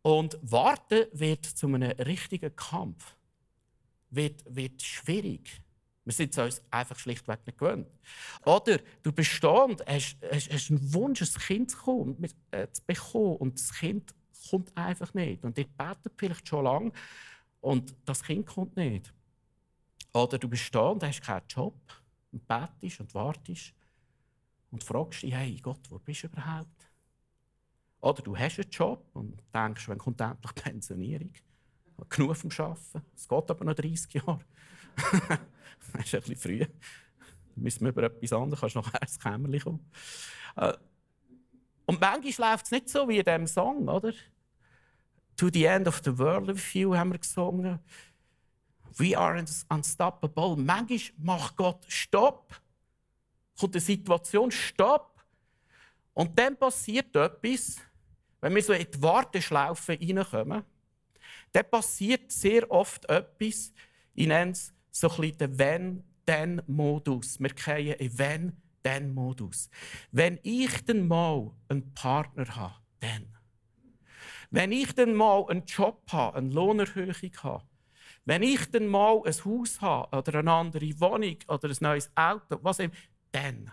Und 0.01 0.37
Warten 0.41 1.07
wird 1.11 1.45
zu 1.45 1.67
einem 1.67 1.91
richtigen 1.91 2.55
Kampf. 2.55 3.15
Wird, 4.09 4.43
wird 4.47 4.81
schwierig. 4.81 5.61
Wir 6.05 6.13
sind 6.13 6.35
es 6.35 6.43
uns 6.43 6.61
einfach 6.71 6.97
schlichtweg 6.97 7.45
nicht 7.45 7.59
gewöhnt. 7.59 7.87
Oder 8.43 8.79
du 9.03 9.11
und 9.11 9.85
hast, 9.85 10.17
hast, 10.31 10.51
hast 10.51 10.69
einen 10.71 10.93
Wunsch, 10.93 11.21
ein 11.21 11.41
Kind 11.41 11.75
äh, 12.51 12.67
zu 12.71 12.83
bekommen 12.87 13.35
und 13.35 13.59
das 13.59 13.73
Kind 13.73 14.15
kommt 14.49 14.75
einfach 14.75 15.13
nicht. 15.13 15.43
Und 15.43 15.57
ihr 15.57 15.67
betet 15.67 16.13
vielleicht 16.17 16.47
schon 16.47 16.63
lange 16.63 16.91
und 17.61 17.93
das 18.05 18.23
Kind 18.23 18.47
kommt 18.47 18.75
nicht. 18.75 19.13
Oder 20.13 20.39
du 20.39 20.49
und 20.93 21.03
hast 21.03 21.21
keinen 21.21 21.43
Job 21.47 21.75
und 22.31 22.47
betest 22.47 22.99
und 22.99 23.13
wartest 23.13 23.73
und 24.71 24.83
fragst 24.83 25.23
dich, 25.23 25.33
hey 25.33 25.57
Gott, 25.61 25.81
wo 25.89 25.99
bist 25.99 26.23
du 26.23 26.27
überhaupt? 26.27 26.89
Oder 28.01 28.21
du 28.21 28.37
hast 28.37 28.59
einen 28.59 28.69
Job 28.69 29.09
und 29.13 29.41
denkst, 29.53 29.87
wann 29.87 29.97
kommt 29.97 30.21
endlich 30.21 30.51
die 30.51 30.61
Pensionierung? 30.61 31.33
Genug 32.07 32.37
vom 32.37 32.49
Arbeiten. 32.51 33.01
Es 33.13 33.27
geht 33.27 33.51
aber 33.51 33.65
noch 33.65 33.73
30 33.73 34.13
Jahre. 34.13 34.39
das 34.95 36.05
ist 36.05 36.15
ein 36.15 36.21
bisschen 36.21 36.35
früh. 36.37 36.59
Dann 36.59 36.69
müssen 37.55 37.81
wir 37.81 37.89
über 37.89 38.03
etwas 38.03 38.31
anderes, 38.31 38.61
kannst 38.61 38.75
du 38.75 38.79
noch 38.79 38.93
ins 38.93 39.19
Kämmerchen 39.19 39.61
kommen. 39.63 39.91
Äh, 40.55 40.77
und 41.87 41.99
manchmal 41.99 42.51
läuft 42.51 42.65
es 42.65 42.71
nicht 42.71 42.89
so 42.89 43.07
wie 43.09 43.17
in 43.17 43.25
diesem 43.25 43.47
Song, 43.47 43.87
oder? 43.89 44.13
To 45.35 45.49
the 45.51 45.65
end 45.65 45.87
of 45.87 46.01
the 46.03 46.17
world 46.17 46.47
with 46.47 46.73
you 46.73 46.95
haben 46.95 47.11
wir 47.11 47.19
gesungen. 47.19 47.79
We 48.97 49.17
are 49.17 49.43
unstoppable. 49.69 50.55
Manchmal 50.57 50.99
macht 51.17 51.55
Gott 51.55 51.85
Stopp. 51.87 52.59
Kommt 53.59 53.75
eine 53.75 53.81
Situation 53.81 54.51
Stopp. 54.51 55.23
Und 56.13 56.37
dann 56.37 56.57
passiert 56.57 57.15
etwas, 57.15 57.77
wenn 58.41 58.55
wir 58.55 58.63
so 58.63 58.73
in 58.73 58.89
die 58.89 59.01
Warteschlaufe 59.01 59.93
reinkommen, 59.93 60.63
dann 61.51 61.69
passiert 61.69 62.31
sehr 62.31 62.69
oft 62.69 63.09
etwas, 63.09 63.73
ich 64.13 64.27
nenne 64.27 64.51
es 64.51 64.73
so 64.91 65.09
ein 65.09 65.15
bisschen 65.15 65.37
den 65.37 65.59
Wenn-Dann-Modus. 65.59 67.39
Wir 67.39 67.49
kennen 67.49 67.95
einen 67.99 68.17
Wenn-Dann-Modus. 68.17 69.69
Wenn 70.11 70.39
ich 70.43 70.85
dann 70.85 71.07
mal 71.07 71.51
einen 71.67 71.93
Partner 71.93 72.55
habe, 72.55 72.75
dann. 72.99 73.35
Wenn 74.51 74.71
ich 74.71 74.93
dann 74.93 75.13
mal 75.13 75.45
einen 75.47 75.65
Job 75.65 76.01
habe, 76.11 76.37
eine 76.37 76.49
Lohnerhöhung 76.49 77.13
habe, 77.43 77.63
wenn 78.29 78.43
ich 78.43 78.69
dann 78.69 78.85
mal 78.85 79.23
ein 79.25 79.33
Haus 79.43 79.81
habe 79.81 80.15
oder 80.15 80.37
eine 80.37 80.53
andere 80.53 80.99
Wohnung 80.99 81.35
oder 81.47 81.67
ein 81.67 81.77
neues 81.79 82.11
Auto, 82.13 82.59
was 82.61 82.77
eben, 82.77 82.93
dann, 83.31 83.71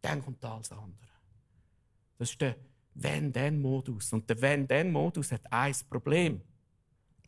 dann 0.00 0.24
kommt 0.24 0.42
alles 0.42 0.72
andere. 0.72 0.94
Das 2.16 2.30
ist 2.30 2.40
der 2.40 2.56
Wenn-Dann-Modus. 2.94 4.14
Und 4.14 4.30
der 4.30 4.40
Wenn-Dann-Modus 4.40 5.32
hat 5.32 5.42
ein 5.52 5.74
Problem. 5.90 6.40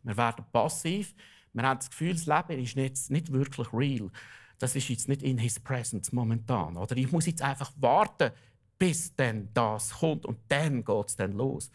Wir 0.01 0.17
werden 0.17 0.43
passiv, 0.51 1.13
Wir 1.53 1.61
haben 1.61 1.77
das 1.77 1.91
Gefühl, 1.91 2.13
das 2.13 2.25
Leben 2.25 2.63
ist 2.63 2.75
jetzt 2.75 3.11
nicht 3.11 3.31
wirklich 3.31 3.71
real. 3.71 4.09
Das 4.57 4.75
ist 4.75 4.89
jetzt 4.89 5.07
nicht 5.07 5.21
in 5.21 5.37
his 5.37 5.59
presence 5.59 6.11
momentan. 6.11 6.77
Oder 6.77 6.97
ich 6.97 7.11
muss 7.11 7.27
jetzt 7.27 7.43
einfach 7.43 7.71
warten, 7.75 8.31
bis 8.79 9.15
dann 9.15 9.49
das 9.53 9.91
kommt 9.91 10.25
und 10.25 10.39
dann 10.47 10.83
geht 10.83 11.09
es 11.09 11.15
dann 11.15 11.33
los. 11.33 11.69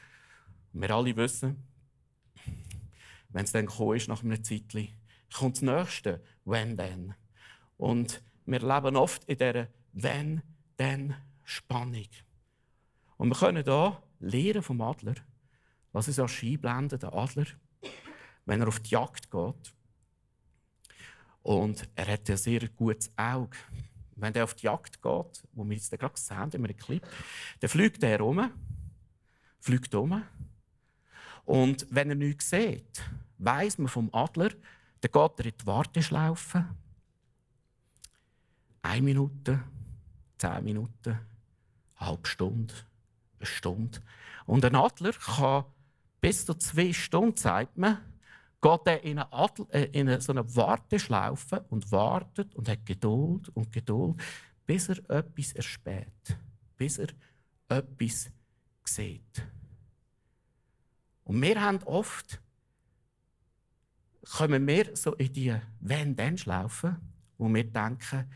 Wir 0.72 0.90
alle 0.90 1.14
wissen, 1.14 1.62
wenn 3.28 3.44
es 3.44 3.52
dann 3.52 3.66
gekommen 3.66 3.97
ist 3.97 4.08
nach 4.08 4.23
einem 4.23 4.42
Zeitchen, 4.42 4.88
kommt 5.32 5.56
das 5.56 5.62
Nächste, 5.62 6.23
wenn 6.44 6.76
dann. 6.76 7.14
Und 7.76 8.23
wir 8.47 8.61
leben 8.61 8.97
oft 8.97 9.25
in 9.25 9.38
dieser 9.38 9.68
wenn 9.92 10.42
dann 10.76 11.16
Spannung. 11.44 12.08
Und 13.16 13.28
wir 13.30 13.37
können 13.37 13.64
hier 13.64 14.02
lernen 14.20 14.62
vom 14.62 14.80
Adler. 14.80 15.14
Was 15.92 16.08
ist 16.08 16.18
das 16.18 16.42
einblenden, 16.42 16.99
der 16.99 17.12
Adler, 17.12 17.47
wenn 18.44 18.61
er 18.61 18.68
auf 18.68 18.80
die 18.80 18.90
Jagd 18.90 19.30
geht. 19.30 19.75
Und 21.42 21.88
er 21.94 22.06
hat 22.06 22.28
ein 22.30 22.37
sehr 22.37 22.68
gutes 22.68 23.11
Auge. 23.16 23.56
Wenn 24.16 24.35
er 24.35 24.44
auf 24.44 24.54
die 24.54 24.66
Jagd 24.66 25.00
geht, 25.02 25.42
wo 25.52 25.64
wir 25.64 25.76
jetzt 25.76 25.90
gerade 25.90 26.18
sehen, 26.18 26.50
in 26.52 26.64
einem 26.64 26.76
Clip, 26.76 27.06
dann 27.61 27.70
fliegt 27.70 28.02
er 28.02 28.20
um, 28.20 28.50
fliegt 29.61 29.94
um. 29.94 30.23
Und 31.48 31.86
wenn 31.88 32.10
er 32.10 32.14
nichts 32.14 32.50
sieht, 32.50 33.02
weiß 33.38 33.78
man 33.78 33.88
vom 33.88 34.10
Adler, 34.12 34.50
dann 35.00 35.10
geht 35.10 35.38
er 35.38 35.46
in 35.46 35.58
die 35.58 35.66
Warteschlaufe. 35.66 36.66
Eine 38.82 39.02
Minute, 39.02 39.64
zehn 40.36 40.62
Minuten, 40.62 41.18
eine 41.96 42.06
halbe 42.06 42.28
Stunde, 42.28 42.74
eine 43.38 43.46
Stunde. 43.46 43.98
Und 44.44 44.62
ein 44.62 44.74
Adler 44.74 45.12
kann 45.12 45.64
bis 46.20 46.44
zu 46.44 46.52
zwei 46.52 46.92
Stunden, 46.92 47.38
sagt 47.38 47.78
man, 47.78 47.96
geht 48.60 48.80
er 48.84 49.02
in 49.02 49.18
eine, 49.18 49.32
Adler, 49.32 49.66
äh, 49.70 49.84
in 49.98 50.20
so 50.20 50.32
eine 50.32 50.54
Warteschlaufe 50.54 51.64
und 51.70 51.90
wartet 51.90 52.54
und 52.56 52.68
hat 52.68 52.84
Geduld 52.84 53.48
und 53.56 53.72
Geduld, 53.72 54.20
bis 54.66 54.90
er 54.90 54.98
etwas 55.08 55.52
erspäht, 55.52 56.36
bis 56.76 56.98
er 56.98 57.08
etwas 57.70 58.30
sieht. 58.84 59.48
Und 61.28 61.42
wir 61.42 61.61
haben 61.61 61.82
oft, 61.82 62.40
kommen 64.32 64.66
wir 64.66 64.97
so 64.97 65.12
in 65.16 65.30
die 65.30 65.54
Wenn-Dann-Schlaufe, 65.80 66.99
wo 67.37 67.52
wir 67.52 67.64
denken, 67.64 68.32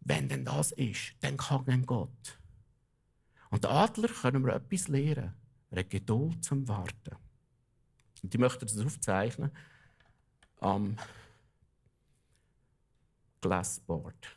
wenn 0.00 0.28
denn 0.28 0.44
das 0.44 0.72
ist, 0.72 1.14
dann 1.20 1.38
kann 1.38 1.64
dann 1.64 1.86
Gott. 1.86 2.38
Und 3.48 3.64
der 3.64 3.70
Adler 3.70 4.08
können 4.08 4.44
wir 4.44 4.54
etwas 4.54 4.88
lernen. 4.88 5.32
Er 5.70 5.78
hat 5.78 5.88
Geduld 5.88 6.44
zum 6.44 6.68
Warten. 6.68 7.16
Und 8.22 8.34
ich 8.34 8.38
möchte 8.38 8.66
das 8.66 8.78
aufzeichnen 8.78 9.50
am 10.60 10.98
Glassboard. 13.40 14.36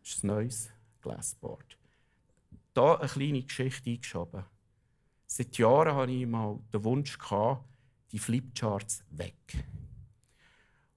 Das 0.00 0.10
ist 0.10 0.24
ein 0.24 0.26
neues 0.26 0.70
Glassboard. 1.02 1.78
Da 2.74 2.96
eine 2.96 3.08
kleine 3.08 3.42
Geschichte 3.44 3.90
eingeschoben. 3.90 4.44
Seit 5.26 5.58
Jahren 5.58 5.94
hatte 5.94 6.12
ich 6.12 6.26
mal 6.26 6.58
den 6.72 6.84
Wunsch, 6.84 7.18
die 8.12 8.18
Flipcharts 8.18 9.04
weg. 9.10 9.64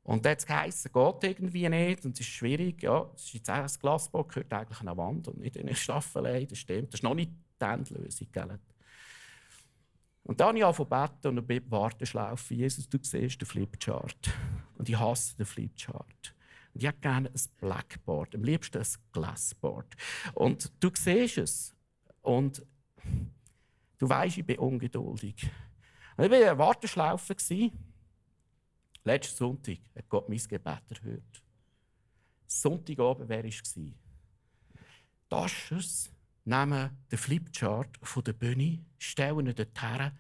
Und 0.04 0.26
dann 0.26 0.32
hat 0.32 0.68
es 0.68 0.84
geht 0.84 1.24
irgendwie 1.24 1.70
nicht 1.70 2.04
und 2.04 2.14
es 2.14 2.22
ist 2.22 2.28
schwierig. 2.28 2.82
Ja, 2.82 3.12
es 3.16 3.26
ist 3.26 3.34
jetzt 3.34 3.50
ein 3.50 3.68
Glasbock, 3.80 4.30
gehört 4.30 4.52
eigentlich 4.54 4.80
an 4.82 4.88
eine 4.88 4.98
Wand 4.98 5.28
und 5.28 5.40
nicht 5.40 5.56
in 5.56 5.68
eine 5.68 5.76
Staffelei. 5.76 6.46
Das 6.46 6.58
stimmt. 6.58 6.94
Das 6.94 7.00
ist 7.00 7.04
noch 7.04 7.14
nicht 7.14 7.32
die 7.62 7.66
Endlösung. 7.66 8.28
Gell? 8.32 8.60
Und 10.24 10.40
dann 10.40 10.48
habe 10.48 10.58
ich 10.58 10.64
angefangen 10.64 11.38
und 11.38 11.48
bin 11.48 11.72
Warteschlaufe. 11.72 12.54
Jesus, 12.54 12.90
du 12.90 12.98
siehst 13.02 13.42
den 13.42 13.46
Flipchart. 13.46 14.32
Und 14.78 14.90
ich 14.90 14.98
hasse 14.98 15.36
den 15.38 15.46
Flipchart. 15.46 16.36
Und 16.74 16.82
ich 16.82 16.88
hätte 16.88 17.02
gerne 17.02 17.30
ein 17.30 17.42
Blackboard, 17.60 18.36
am 18.36 18.44
liebsten 18.44 18.80
ein 18.80 18.88
Glassboard. 19.12 19.96
Und 20.34 20.72
du 20.80 20.90
siehst 20.96 21.38
es. 21.38 21.76
Und 22.22 22.66
du 24.00 24.10
weißt, 24.10 24.40
ich 24.40 24.46
bin 24.46 24.58
ungeduldig. 24.58 25.50
Und 26.18 26.26
ich 26.26 26.32
war 26.32 26.38
in 26.38 26.44
einer 26.44 26.58
Warteschlaufe. 26.58 27.36
Letzten 29.04 29.38
Sonntag 29.38 29.78
hat 29.96 30.10
Gott 30.10 30.28
mein 30.28 30.40
Gebet 30.40 30.84
erhört. 30.90 31.44
Sonntagabend 32.48 33.30
wäre 33.30 33.48
es 33.48 33.62
gewesen. 33.62 33.98
Taschers 35.30 36.12
nehmen 36.46 36.98
den 37.12 37.18
Flipchart 37.18 37.98
von 38.02 38.24
der 38.24 38.34
Bühne, 38.34 38.84
stellen 38.98 39.48
ihn 39.48 39.56
dort 39.56 39.82
her 39.82 40.12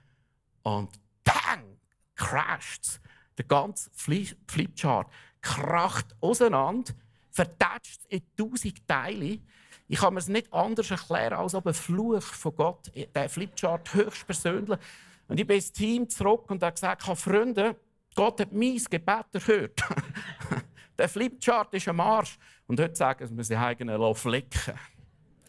und 0.61 0.99
bang! 1.23 1.79
crasht 2.15 2.85
es. 2.85 3.01
Der 3.37 3.45
ganze 3.45 3.89
Flipchart 3.93 5.11
kracht 5.41 6.15
auseinander, 6.21 6.93
vertatscht 7.31 8.05
in 8.09 8.21
tausend 8.35 8.85
Teile. 8.87 9.39
Ich 9.91 9.97
kann 9.99 10.13
mir 10.13 10.19
es 10.19 10.27
nicht 10.27 10.53
anders 10.53 10.91
erklären, 10.91 11.33
als 11.33 11.55
ob 11.55 11.65
ein 11.65 11.73
Fluch 11.73 12.21
von 12.21 12.55
Gott, 12.55 12.91
der 13.15 13.27
Flipchart 13.27 13.91
höchstpersönlich. 13.91 14.77
Und 15.27 15.39
ich 15.39 15.47
bin 15.47 15.55
ins 15.55 15.71
Team 15.71 16.07
zurück 16.07 16.49
und 16.51 16.61
habe 16.61 16.73
gesagt, 16.73 17.01
Freunde, 17.01 17.75
Gott 18.13 18.39
hat 18.39 18.53
mein 18.53 18.77
Gebet 18.77 19.25
erhört. 19.33 19.83
der 20.97 21.09
Flipchart 21.09 21.73
ist 21.73 21.87
am 21.87 21.99
Arsch. 22.01 22.37
Und 22.67 22.79
heute 22.79 22.95
sagen 22.95 23.35
wir, 23.35 23.43
sie 23.43 23.57
haben 23.57 24.15
flicken. 24.15 24.73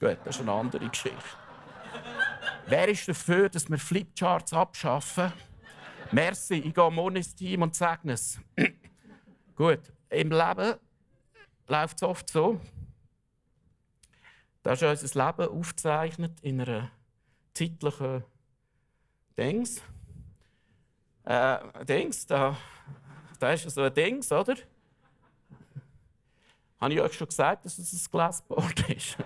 Gut, 0.00 0.18
das 0.25 0.37
ist 0.37 0.40
eine 0.40 0.52
andere 0.52 0.88
Geschichte. 0.88 1.18
Wer 2.66 2.88
ist 2.88 3.06
dafür, 3.09 3.50
dass 3.50 3.68
wir 3.68 3.78
Flipcharts 3.78 4.54
abschaffen? 4.54 5.32
Merci, 6.12 6.54
ich 6.54 6.75
gehe 6.75 6.90
morgen 6.90 7.16
ins 7.16 7.35
Team 7.35 7.61
und 7.61 7.75
sage 7.75 8.11
es. 8.12 8.40
Gut, 9.54 9.80
im 10.09 10.30
Leben 10.30 10.76
läuft 11.68 11.97
es 11.97 12.02
oft 12.02 12.30
so, 12.30 12.59
da 14.62 14.73
ist 14.73 14.83
unser 14.83 15.26
Leben 15.26 15.49
aufgezeichnet 15.49 16.40
in 16.43 16.61
einer 16.61 16.90
zeitlichen 17.55 18.25
Dings 19.37 19.83
äh, 21.25 21.85
Dings, 21.85 22.26
da, 22.26 22.57
da 23.38 23.52
ist 23.52 23.69
so 23.71 23.83
ein 23.83 23.95
Dings, 23.95 24.33
oder? 24.33 24.57
Habe 26.81 26.95
ich 26.95 27.00
euch 27.00 27.12
schon 27.12 27.29
gesagt, 27.29 27.64
dass 27.64 27.79
es 27.79 27.93
ein 27.93 28.11
Glasboard 28.11 28.88
ist? 28.97 29.17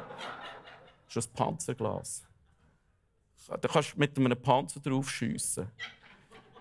das 1.07 1.17
ist 1.17 1.31
ein 1.31 1.35
Panzerglas. 1.35 2.25
Da 3.49 3.69
kannst 3.69 3.95
du 3.95 3.99
mit 3.99 4.19
einem 4.19 4.41
Panzer 4.41 4.81
drauf 4.81 5.09
schiessen. 5.09 5.71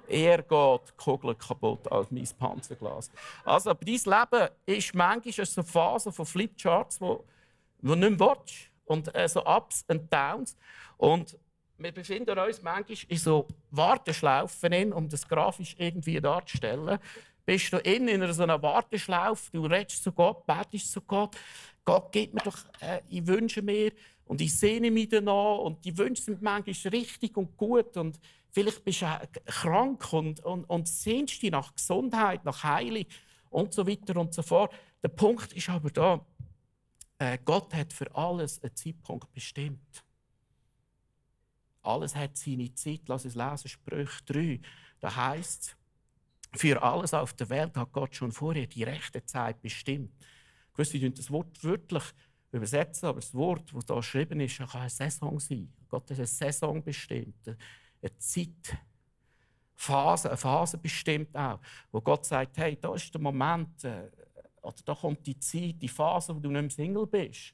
Er 0.08 0.38
geht 0.44 0.82
die 0.90 0.98
Kugel 0.98 1.34
kaputt 1.34 1.92
als 1.92 2.12
mein 2.12 2.28
Panzerglas. 2.38 3.10
Also, 3.44 3.74
dein 3.74 3.86
Leben 3.88 4.50
ist 4.66 4.94
manchmal 4.94 5.46
so 5.46 5.62
eine 5.62 5.68
Phase 5.68 6.12
von 6.12 6.26
Flipcharts, 6.26 7.02
wo, 7.02 7.26
du 7.90 7.96
nicht 7.96 8.20
mehr 8.20 8.20
willst. 8.20 8.72
Und 8.86 9.16
äh, 9.16 9.28
so 9.28 9.46
Ups 9.46 9.86
und 9.88 10.12
Downs. 10.12 10.58
Und 10.98 11.38
wir 11.78 11.92
befinden 11.92 12.38
uns 12.38 12.62
manchmal 12.62 12.98
in 13.08 13.18
so 13.18 13.48
Warteschlaufen, 13.72 14.94
um 14.94 15.10
das 15.10 15.28
grafisch 15.28 15.76
irgendwie 15.78 16.20
darzustellen. 16.20 17.00
Bist 17.46 17.74
du 17.74 17.78
in, 17.78 18.08
in 18.08 18.32
so 18.32 18.44
einer 18.44 18.62
Warteschlaufe, 18.62 19.52
du 19.52 19.66
redest 19.66 20.04
zu 20.04 20.12
Gott, 20.12 20.46
betest 20.46 20.92
zu 20.92 21.02
Gott. 21.02 21.36
Gott, 21.84 22.12
gib 22.12 22.34
mir 22.34 22.42
doch, 22.42 22.58
äh, 22.80 23.02
ich 23.10 23.28
wünsche 23.28 23.62
mir 23.62 23.92
und 24.26 24.40
ich 24.40 24.58
sehne 24.58 24.90
mich 24.90 25.10
danach 25.10 25.58
und 25.58 25.84
die 25.84 25.98
Wünsche 25.98 26.24
sind 26.24 26.42
manchmal 26.42 26.92
richtig 26.94 27.36
und 27.36 27.58
gut 27.58 27.98
und 27.98 28.18
vielleicht 28.52 28.86
bist 28.86 29.02
du 29.02 29.08
krank 29.46 30.14
und, 30.14 30.40
und, 30.46 30.64
und 30.70 30.88
sehnst 30.88 31.42
dich 31.42 31.52
nach 31.52 31.76
Gesundheit, 31.76 32.46
nach 32.46 32.64
Heilung 32.64 33.06
und 33.50 33.74
so 33.74 33.86
weiter 33.86 34.16
und 34.18 34.34
so 34.34 34.42
fort. 34.42 34.74
Der 35.02 35.10
Punkt 35.10 35.52
ist 35.52 35.70
aber 35.70 35.90
da, 35.90 36.26
äh, 37.20 37.38
Gott 37.44 37.74
hat 37.74 37.94
für 37.94 38.14
alles 38.16 38.62
einen 38.64 38.76
Zeitpunkt 38.76 39.32
bestimmt. 39.34 40.04
Alles 41.82 42.16
hat 42.16 42.38
seine 42.38 42.74
Zeit. 42.74 43.02
Lass 43.08 43.26
uns 43.26 43.36
lesen, 43.36 43.68
Sprüche 43.68 44.24
3. 44.26 44.62
Da 45.00 45.16
heißt 45.16 45.76
für 46.56 46.82
alles 46.82 47.14
auf 47.14 47.34
der 47.34 47.50
Welt 47.50 47.76
hat 47.76 47.92
Gott 47.92 48.16
schon 48.16 48.32
vorher 48.32 48.68
die 48.68 48.84
rechte 48.84 49.26
Zeit 49.26 49.62
bestimmt. 49.62 50.12
Gewisse 50.74 51.00
tun 51.00 51.14
das 51.14 51.32
Wort 51.32 51.64
wörtlich 51.64 52.04
übersetzen, 52.52 53.08
aber 53.08 53.20
das 53.20 53.34
Wort, 53.34 53.74
das 53.74 53.86
da 53.86 53.96
geschrieben 53.96 54.40
ist, 54.40 54.58
kann 54.58 54.82
eine 54.82 54.90
Saison 54.90 55.40
sein. 55.40 55.74
Gott 55.90 56.10
hat 56.10 56.18
eine 56.18 56.28
Saison 56.28 56.84
bestimmt, 56.84 57.48
eine 57.48 58.18
Zeit, 58.20 58.78
Phase, 59.76 60.30
eine 60.30 60.38
Phase 60.38 60.78
bestimmt 60.78 61.36
auch, 61.36 61.60
wo 61.92 62.00
Gott 62.02 62.26
sagt, 62.26 62.58
hey, 62.58 62.78
da 62.80 62.94
ist 62.94 63.12
der 63.14 63.22
Moment, 63.22 63.84
äh, 63.84 64.10
oder 64.64 64.76
da 64.86 64.96
kommt 64.96 65.26
die 65.28 65.38
Zeit, 65.40 65.82
die 65.82 65.88
Phase, 65.88 66.36
wo 66.36 66.40
du 66.40 66.50
nicht 66.50 66.62
mehr 66.62 66.70
Single 66.70 67.06
bist. 67.06 67.54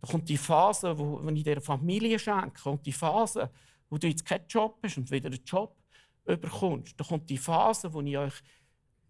Da 0.00 0.08
kommt 0.08 0.28
die 0.28 0.36
Phase, 0.36 0.98
wo, 0.98 1.24
wenn 1.24 1.36
ich 1.36 1.44
dir 1.44 1.60
Familie 1.60 2.18
schenke, 2.18 2.60
kommt 2.62 2.84
die 2.86 2.92
Phase, 2.92 3.50
wo 3.88 3.98
du 3.98 4.08
jetzt 4.08 4.24
keinen 4.24 4.46
Job 4.48 4.78
hast 4.82 4.98
und 4.98 5.10
wieder 5.10 5.26
einen 5.26 5.44
Job 5.44 5.76
bekommst. 6.24 6.98
Da 6.98 7.04
kommt 7.04 7.28
die 7.28 7.38
Phase, 7.38 7.92
wo 7.92 8.00
ich 8.00 8.16
euch, 8.16 8.42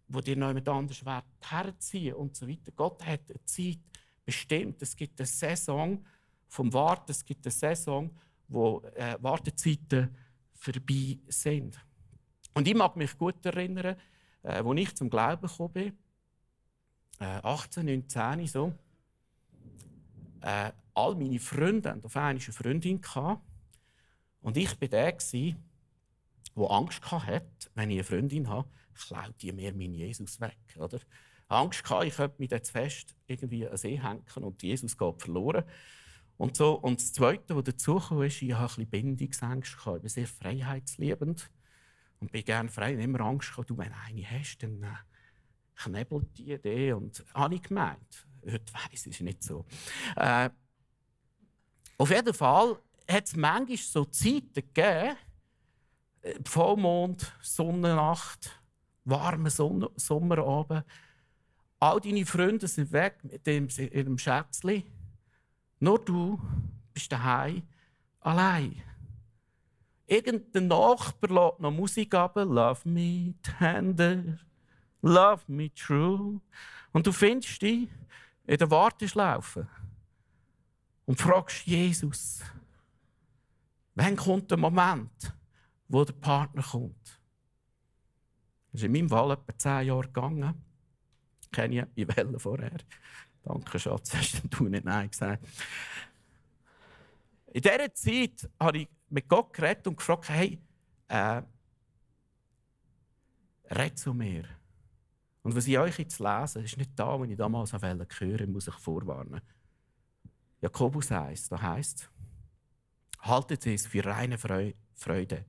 wo 0.08 0.20
dir 0.20 0.34
jemand 0.34 0.68
anders 0.68 1.02
herziehen 1.40 2.14
und 2.14 2.36
so 2.36 2.46
weiter. 2.48 2.72
Gott 2.72 3.04
hat 3.06 3.30
eine 3.30 3.44
Zeit 3.44 3.78
bestimmt. 4.24 4.82
Es 4.82 4.96
gibt 4.96 5.18
eine 5.20 5.26
Saison 5.26 6.04
vom 6.48 6.72
Warten, 6.72 7.10
es 7.10 7.24
gibt 7.24 7.46
eine 7.46 7.52
Saison, 7.52 8.10
wo 8.48 8.82
äh, 8.94 9.16
Wartezeiten 9.20 10.14
vorbei 10.52 11.18
sind. 11.28 11.78
Und 12.54 12.68
ich 12.68 12.74
mag 12.74 12.96
mich 12.96 13.16
gut 13.16 13.44
erinnern, 13.46 13.96
äh, 14.42 14.48
als 14.48 14.80
ich 14.80 14.94
zum 14.94 15.08
Glauben 15.08 15.46
gekommen 15.46 15.72
bin, 15.72 15.98
äh, 17.22 17.40
18, 17.42 17.86
19, 17.86 18.46
so, 18.46 18.72
äh, 20.42 20.72
all 20.94 21.14
meine 21.14 21.38
Freunde 21.38 21.90
hatten 21.90 22.04
auf 22.04 22.16
einmal 22.16 22.30
eine 22.30 22.40
Freundin. 22.40 23.00
Gehabt. 23.00 23.42
Und 24.40 24.56
ich 24.56 24.80
war 24.80 24.88
der, 24.88 25.12
der 25.12 26.70
Angst 26.70 27.10
hatte, 27.10 27.46
wenn 27.74 27.90
ich 27.90 27.96
eine 27.96 28.04
Freundin 28.04 28.48
habe, 28.48 28.68
klaut 28.94 29.34
die 29.40 29.52
mir 29.52 29.72
meinen 29.72 29.94
Jesus 29.94 30.40
weg. 30.40 30.58
Oder? 30.76 30.98
Angst 31.48 31.88
hatte, 31.88 32.06
ich 32.06 32.16
könnte 32.16 32.36
mich 32.38 32.50
jetzt 32.50 32.70
fest 32.70 33.14
irgendwie 33.26 33.68
an 33.68 33.76
See 33.76 34.00
hängen 34.00 34.24
und 34.36 34.62
Jesus 34.62 34.96
geht 34.96 35.22
verloren. 35.22 35.64
Und, 36.38 36.56
so. 36.56 36.74
und 36.74 37.00
das 37.00 37.12
Zweite, 37.12 37.54
was 37.54 37.64
dazu 37.64 37.98
kam, 37.98 38.22
ist, 38.22 38.42
ich 38.42 38.52
hatte 38.54 38.80
ein 38.80 38.86
bisschen 38.88 39.16
Bindungsangst. 39.16 39.76
Ich 39.76 40.00
bin 40.00 40.08
sehr 40.08 40.26
freiheitsliebend 40.26 41.50
und 42.20 42.32
bin 42.32 42.44
gerne 42.44 42.68
frei. 42.68 42.94
Ich 42.94 43.04
immer 43.04 43.20
Angst 43.20 43.50
gehabt, 43.50 43.70
du, 43.70 43.78
wenn 43.78 43.90
du 43.90 43.94
eine 44.06 44.28
hast, 44.28 44.58
dann 44.62 44.82
äh, 44.82 44.88
knebelt 45.76 46.36
die 46.38 46.52
Idee. 46.52 46.92
Und 46.92 47.24
habe 47.34 47.54
ich 47.54 47.62
gemeint. 47.62 48.26
Heute 48.44 48.72
weiss 48.72 49.06
ich, 49.06 49.14
es 49.14 49.20
nicht 49.20 49.42
so. 49.42 49.64
Äh, 50.16 50.50
auf 51.98 52.10
jeden 52.10 52.34
Fall 52.34 52.78
hat 53.08 53.26
es 53.26 53.36
manchmal 53.36 53.76
so 53.76 54.04
Zeiten 54.06 54.54
gegeben, 54.54 55.16
äh, 56.22 56.34
Vollmond, 56.44 57.32
Sonnennacht, 57.40 58.60
warmer 59.04 59.50
Sonne 59.50 59.90
Sommerabend. 59.96 60.84
All 61.78 62.00
deine 62.00 62.24
Freunde 62.24 62.68
sind 62.68 62.92
weg 62.92 63.18
mit 63.22 63.46
dem, 63.46 63.68
ihrem 63.76 64.18
Schätzchen. 64.18 64.84
Nur 65.80 65.98
du 65.98 66.40
bist 66.94 67.10
daheim 67.10 67.62
allein. 68.20 68.80
Irgendein 70.06 70.68
Nachbar 70.68 71.30
lässt 71.30 71.60
noch 71.60 71.70
Musik 71.70 72.14
ab. 72.14 72.36
Love 72.36 72.88
me 72.88 73.34
tender, 73.42 74.38
love 75.02 75.42
me 75.48 75.72
true. 75.74 76.40
Und 76.92 77.06
du 77.06 77.12
findest 77.12 77.60
dich 77.60 77.88
in 78.46 78.58
der 78.58 78.70
Warteschlaufe 78.70 79.68
und 81.06 81.20
fragst 81.20 81.66
Jesus, 81.66 82.40
wann 83.94 84.16
kommt 84.16 84.50
der 84.50 84.58
Moment, 84.58 85.34
wo 85.88 86.04
der 86.04 86.14
Partner 86.14 86.62
kommt? 86.62 87.20
Das 88.72 88.80
ist 88.80 88.86
in 88.86 88.92
meinem 88.92 89.08
Fall 89.08 89.32
etwa 89.32 89.58
zehn 89.58 89.86
Jahre 89.88 90.06
gegangen. 90.06 90.64
Kenne 91.50 91.88
ich 91.94 92.16
Wellen 92.16 92.38
vorher. 92.38 92.78
Danke, 93.42 93.78
Schatz, 93.78 94.14
hast 94.16 94.42
du 94.48 94.64
nicht 94.68 94.84
Nein 94.84 95.10
gesagt. 95.10 95.46
In 97.52 97.60
dieser 97.60 97.92
Zeit 97.92 98.48
habe 98.58 98.78
ich 98.78 98.88
mit 99.10 99.28
Gott 99.28 99.52
geredet 99.52 99.86
und 99.86 99.96
gefragt, 99.96 100.30
hey, 100.30 100.58
äh, 101.08 101.42
red 103.70 103.98
zu 103.98 104.14
mir. 104.14 104.44
Und 105.42 105.56
was 105.56 105.66
ich 105.66 105.78
euch 105.78 105.98
jetzt 105.98 106.20
lese, 106.20 106.60
ist 106.60 106.76
nicht 106.76 106.92
da, 106.94 107.20
wenn 107.20 107.30
ich 107.30 107.36
damals 107.36 107.74
auf 107.74 107.82
Wellen 107.82 108.06
höre, 108.18 108.46
muss 108.46 108.68
ich 108.68 108.74
vorwarnen. 108.74 109.40
Jakobus 110.60 111.10
1, 111.10 111.48
da 111.48 111.60
heißt 111.60 112.08
haltet 113.22 113.66
es 113.66 113.86
für 113.86 114.04
reine 114.04 114.36
Freude, 114.38 115.44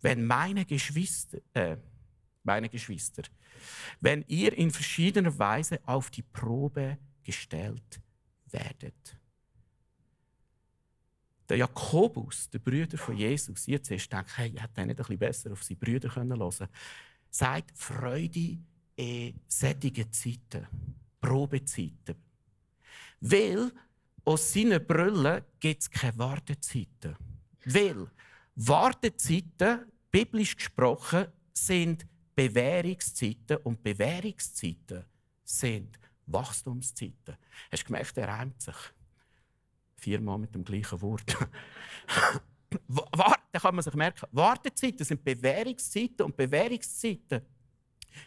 wenn 0.00 0.24
meine 0.24 0.64
Geschwister, 0.64 1.38
äh, 1.54 1.76
meine 2.42 2.68
Geschwister, 2.68 3.22
wenn 4.00 4.24
ihr 4.28 4.56
in 4.56 4.70
verschiedener 4.70 5.36
Weise 5.38 5.80
auf 5.86 6.10
die 6.10 6.22
Probe 6.22 6.98
gestellt 7.22 8.00
werdet. 8.46 9.16
Der 11.48 11.56
Jakobus, 11.58 12.48
der 12.48 12.60
Brüder 12.60 12.96
von 12.96 13.16
Jesus, 13.16 13.66
ihr 13.66 13.82
zuerst 13.82 14.12
denkt, 14.12 14.38
hey, 14.38 14.52
hätte 14.52 14.80
er 14.80 14.86
nicht 14.86 14.98
ein 15.00 15.04
bisschen 15.04 15.18
besser 15.18 15.52
auf 15.52 15.64
seine 15.64 15.78
Brüder 15.78 16.14
hören 16.14 16.28
können, 16.28 16.68
sagt 17.28 17.76
Freude 17.76 18.58
in 19.00 19.40
solchen 19.48 20.12
Zeiten, 20.12 20.66
Probezeiten. 21.20 22.16
Weil 23.20 23.72
aus 24.24 24.52
seinen 24.52 24.86
Brüllen 24.86 25.42
gibt 25.58 25.82
es 25.82 25.90
keine 25.90 26.18
Wartezeiten. 26.18 27.16
Weil 27.64 28.10
Wartezeiten, 28.56 29.90
biblisch 30.10 30.54
gesprochen, 30.56 31.26
sind 31.52 32.06
Bewährungszeiten 32.34 33.56
und 33.64 33.82
Bewährungszeiten 33.82 35.04
sind 35.44 35.98
Wachstumszeiten. 36.26 37.36
Hast 37.72 37.82
du 37.82 37.86
gemerkt, 37.86 38.18
er 38.18 38.28
reimt 38.28 38.60
sich. 38.60 38.76
Viermal 39.96 40.38
mit 40.38 40.54
dem 40.54 40.64
gleichen 40.64 41.00
Wort. 41.00 41.36
da 42.88 43.58
kann 43.58 43.74
man 43.74 43.82
sich 43.82 43.94
merken, 43.94 44.26
Wartezeiten 44.32 45.04
sind 45.04 45.24
Bewährungszeiten 45.24 46.26
und 46.26 46.36
Bewährungszeiten 46.36 47.42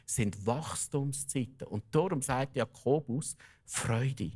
sind 0.06 0.46
Wachstumszeiten. 0.46 1.68
Und 1.68 1.84
darum 1.92 2.22
sagt 2.22 2.56
Jakobus 2.56 3.36
Freude. 3.66 4.32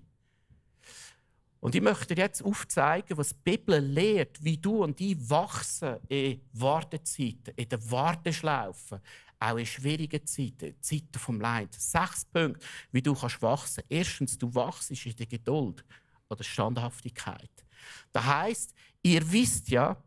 Und 1.60 1.75
ich 1.75 1.81
möchte 1.81 2.13
dir 2.13 2.21
jetzt 2.21 2.43
aufzeigen, 2.43 3.17
was 3.17 3.29
die 3.29 3.39
Bibel 3.43 3.79
lehrt, 3.79 4.43
wie 4.43 4.57
du 4.57 4.83
und 4.83 5.01
ich 5.01 5.17
wachsen 5.29 5.97
in 6.07 6.41
Wartezeiten, 6.53 7.53
in 7.55 7.67
der 7.67 7.91
Warteschlaufe, 7.91 9.01
auch 9.39 9.57
in 9.57 9.65
schwierigen 9.65 10.25
Zeiten, 10.25 10.75
Zeiten 10.79 11.19
vom 11.19 11.41
Leid. 11.41 11.73
Sechs 11.73 12.25
Punkte, 12.25 12.65
wie 12.91 13.01
du 13.01 13.13
kannst 13.13 13.41
wachsen. 13.41 13.83
Erstens, 13.89 14.38
du 14.38 14.53
wachst 14.53 14.91
in 14.91 15.15
der 15.15 15.25
Geduld 15.25 15.83
oder 16.29 16.43
Standhaftigkeit. 16.43 17.65
Das 18.12 18.25
heißt, 18.25 18.73
ihr 19.01 19.31
wisst 19.31 19.69
ja, 19.69 19.97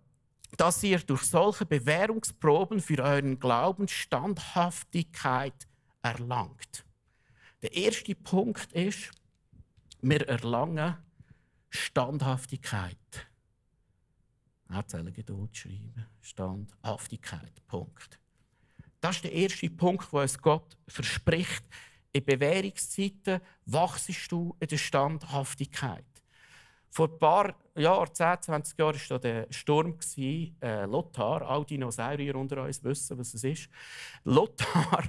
dass 0.56 0.82
ihr 0.82 0.98
durch 0.98 1.22
solche 1.22 1.66
Bewährungsproben 1.66 2.80
für 2.80 3.02
euren 3.02 3.38
Glauben 3.38 3.88
Standhaftigkeit 3.88 5.68
erlangt. 6.02 6.84
Der 7.62 7.72
erste 7.74 8.14
Punkt 8.14 8.72
ist, 8.72 9.10
wir 10.02 10.26
erlangen 10.28 10.96
Standhaftigkeit. 11.68 12.96
Erzählen 14.68 15.12
Geduld 15.12 15.56
schreiben. 15.56 16.06
Standhaftigkeit. 16.20 17.66
Punkt. 17.66 18.18
Das 19.00 19.16
ist 19.16 19.24
der 19.24 19.32
erste 19.32 19.68
Punkt, 19.70 20.12
wo 20.12 20.20
es 20.20 20.38
Gott 20.38 20.76
verspricht. 20.86 21.64
In 22.12 22.24
Bewährungszeiten 22.24 23.40
wachst 23.66 24.10
du 24.30 24.56
in 24.58 24.68
der 24.68 24.78
Standhaftigkeit. 24.78 26.04
Vor 26.90 27.08
ein 27.08 27.18
paar 27.18 27.54
Jahren, 27.76 28.12
10, 28.12 28.42
20 28.42 28.78
Jahren, 28.78 29.00
war 29.08 29.18
der 29.20 29.46
Sturm 29.50 29.96
äh, 30.16 30.84
Lothar. 30.86 31.42
All 31.42 31.64
Dinosaurier 31.64 32.34
unter 32.34 32.64
uns 32.64 32.82
wissen, 32.82 33.16
was 33.16 33.34
es 33.34 33.44
ist. 33.44 33.68
Lothar 34.24 34.92
war. 34.92 35.04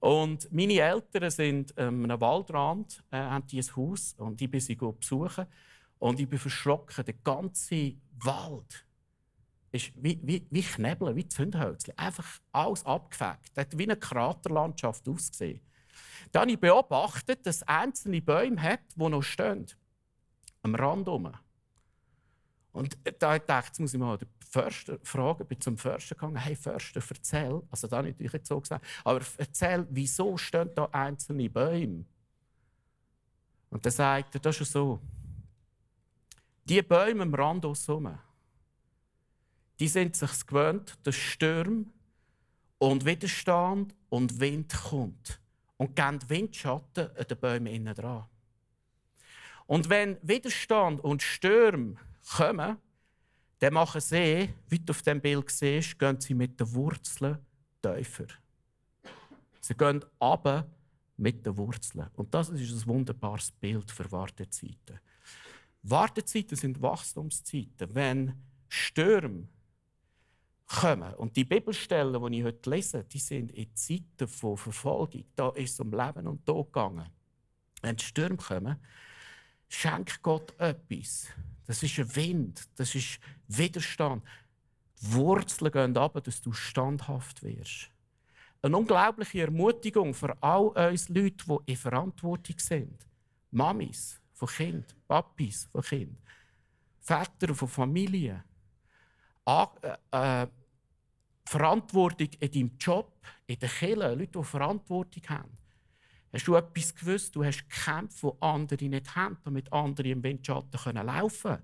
Und 0.00 0.52
meine 0.52 0.74
Eltern 0.74 1.30
sind 1.30 1.74
ähm, 1.76 2.08
Waldrand, 2.08 3.02
äh, 3.10 3.16
haben 3.16 3.46
die 3.46 3.60
ein 3.60 3.76
Haus 3.76 4.14
und 4.18 4.40
ich 4.40 4.50
bin 4.50 4.60
sie 4.60 4.74
besuchen. 4.74 5.46
Und 5.98 6.20
ich 6.20 6.28
bin 6.28 6.38
verschrocken. 6.38 7.04
Der 7.04 7.14
ganze 7.24 7.94
Wald 8.18 8.84
ist 9.72 9.92
wie, 9.96 10.20
wie, 10.22 10.46
wie 10.50 10.62
Knebel, 10.62 11.14
wie 11.16 11.26
Zündhölzchen. 11.26 11.96
Einfach 11.96 12.40
alles 12.52 12.84
abgefegt. 12.84 13.52
Das 13.54 13.66
hat 13.66 13.78
wie 13.78 13.84
eine 13.84 13.96
Kraterlandschaft 13.96 15.08
ausgesehen. 15.08 15.60
Dann 16.32 16.42
habe 16.42 16.52
ich 16.52 16.60
beobachtet, 16.60 17.46
dass 17.46 17.56
es 17.56 17.62
einzelne 17.62 18.20
Bäume 18.20 18.60
hat, 18.60 18.80
die 18.94 19.08
noch 19.08 19.22
stehen. 19.22 19.66
Am 20.66 20.74
Rand 20.74 21.06
herum. 21.06 21.32
Und 22.72 22.98
da 23.20 23.38
dachte 23.38 23.54
ich, 23.60 23.66
jetzt 23.66 23.80
muss 23.80 23.94
ich 23.94 24.00
mal 24.00 24.18
den 24.18 24.28
Förster 24.50 24.98
fragen, 25.02 25.46
bin 25.46 25.60
zum 25.60 25.78
Förster 25.78 26.14
gegangen, 26.14 26.36
hey 26.36 26.56
Förster, 26.56 27.00
erzähl, 27.08 27.62
also 27.70 27.86
da 27.86 28.02
nicht 28.02 28.20
ich 28.20 28.32
so 28.42 28.60
gesagt, 28.60 28.84
aber 29.04 29.20
erzähl, 29.38 29.86
wieso 29.90 30.36
stehen 30.36 30.70
da 30.74 30.86
einzelne 30.92 31.48
Bäume? 31.48 32.04
Und 33.70 33.84
dann 33.84 33.92
sagt 33.92 34.34
er, 34.34 34.40
das 34.40 34.60
ist 34.60 34.72
so, 34.72 35.00
die 36.64 36.82
Bäume 36.82 37.22
am 37.22 37.34
Rand 37.34 37.64
herum, 37.64 38.18
die 39.78 39.88
sind 39.88 40.16
sich 40.16 40.46
gewöhnt, 40.46 40.98
dass 41.04 41.14
Stürme 41.14 41.86
und 42.78 43.04
Widerstand 43.04 43.94
und 44.08 44.40
Wind 44.40 44.74
kommt. 44.74 45.40
Und 45.76 45.94
geben 45.94 46.18
Windschatten 46.28 47.10
an 47.16 47.26
den 47.28 47.38
Bäumen 47.38 47.66
innen 47.66 47.94
dran. 47.94 48.24
Und 49.66 49.88
wenn 49.88 50.16
Widerstand 50.22 51.02
und 51.02 51.22
Stürme 51.22 51.96
kommen, 52.36 52.76
dann 53.58 53.72
machen 53.74 54.00
sie, 54.00 54.50
wie 54.68 54.78
du 54.78 54.90
auf 54.90 55.02
dem 55.02 55.20
Bild 55.20 55.50
siehst, 55.50 55.98
gehen 55.98 56.20
sie 56.20 56.34
mit 56.34 56.60
den 56.60 56.72
Wurzeln 56.74 57.38
tiefer. 57.82 58.26
Sie 59.60 59.74
gehen 59.74 60.04
ab 60.20 60.68
mit 61.16 61.44
den 61.44 61.56
Wurzeln. 61.56 62.08
Und 62.14 62.32
das 62.32 62.50
ist 62.50 62.72
ein 62.72 62.86
wunderbares 62.86 63.50
Bild 63.50 63.90
für 63.90 64.10
Wartezeiten. 64.12 65.00
Wartezeiten 65.82 66.56
sind 66.56 66.80
Wachstumszeiten. 66.80 67.94
Wenn 67.94 68.34
Stürme 68.68 69.48
kommen. 70.66 71.14
Und 71.14 71.36
die 71.36 71.44
Bibelstellen, 71.44 72.30
die 72.30 72.38
ich 72.38 72.44
heute 72.44 72.70
lese, 72.70 73.04
die 73.04 73.18
sind 73.18 73.52
in 73.52 73.74
Zeiten 73.74 74.28
von 74.28 74.56
Verfolgung. 74.56 75.24
Da 75.34 75.50
ist 75.50 75.74
es 75.74 75.80
um 75.80 75.92
Leben 75.92 76.26
und 76.26 76.44
Tod 76.44 76.66
gegangen. 76.66 77.08
Wenn 77.82 77.98
Stürme 77.98 78.36
kommen, 78.36 78.76
schenkt 79.68 80.22
Gott 80.22 80.58
etwas. 80.58 81.26
Das 81.66 81.82
ist 81.82 81.98
ein 81.98 82.16
Wind, 82.16 82.68
das 82.76 82.94
ist 82.94 83.18
Widerstand. 83.48 84.22
Die 85.00 85.12
Wurzeln 85.12 85.72
gehen 85.72 85.96
ab, 85.96 86.22
dass 86.22 86.40
du 86.40 86.52
standhaft 86.52 87.42
wirst. 87.42 87.90
eine 88.62 88.76
unglaubliche 88.76 89.42
Ermutigung 89.42 90.14
für 90.14 90.36
all 90.42 90.68
uns 90.90 91.08
Leute, 91.08 91.44
die 91.46 91.72
in 91.72 91.76
Verantwortung 91.76 92.58
sind. 92.58 93.06
Mamis 93.50 94.20
von 94.32 94.48
Kind, 94.48 94.94
Papis 95.06 95.68
von 95.70 95.82
Kind, 95.82 96.18
Väter 97.00 97.54
von 97.54 97.68
Familien. 97.68 98.42
A 99.44 99.70
äh, 100.10 100.42
äh, 100.42 100.46
Verantwortung 101.44 102.28
in 102.40 102.50
deinem 102.50 102.76
Job, 102.78 103.12
in 103.46 103.58
der 103.58 103.68
Kirche, 103.68 104.14
Leute, 104.14 104.38
die 104.38 104.44
Verantwortung 104.44 105.22
haben. 105.28 105.56
Hast 106.32 106.46
du 106.46 106.54
etwas 106.54 106.94
gewusst? 106.94 107.34
Du 107.34 107.44
hast 107.44 107.68
Kämpfe, 107.68 108.32
die 108.34 108.42
andere 108.42 108.84
nicht 108.84 109.14
haben, 109.14 109.38
damit 109.44 109.72
andere 109.72 110.08
im 110.08 110.22
Windschatten 110.22 110.96
laufen 110.96 111.50
können. 111.52 111.62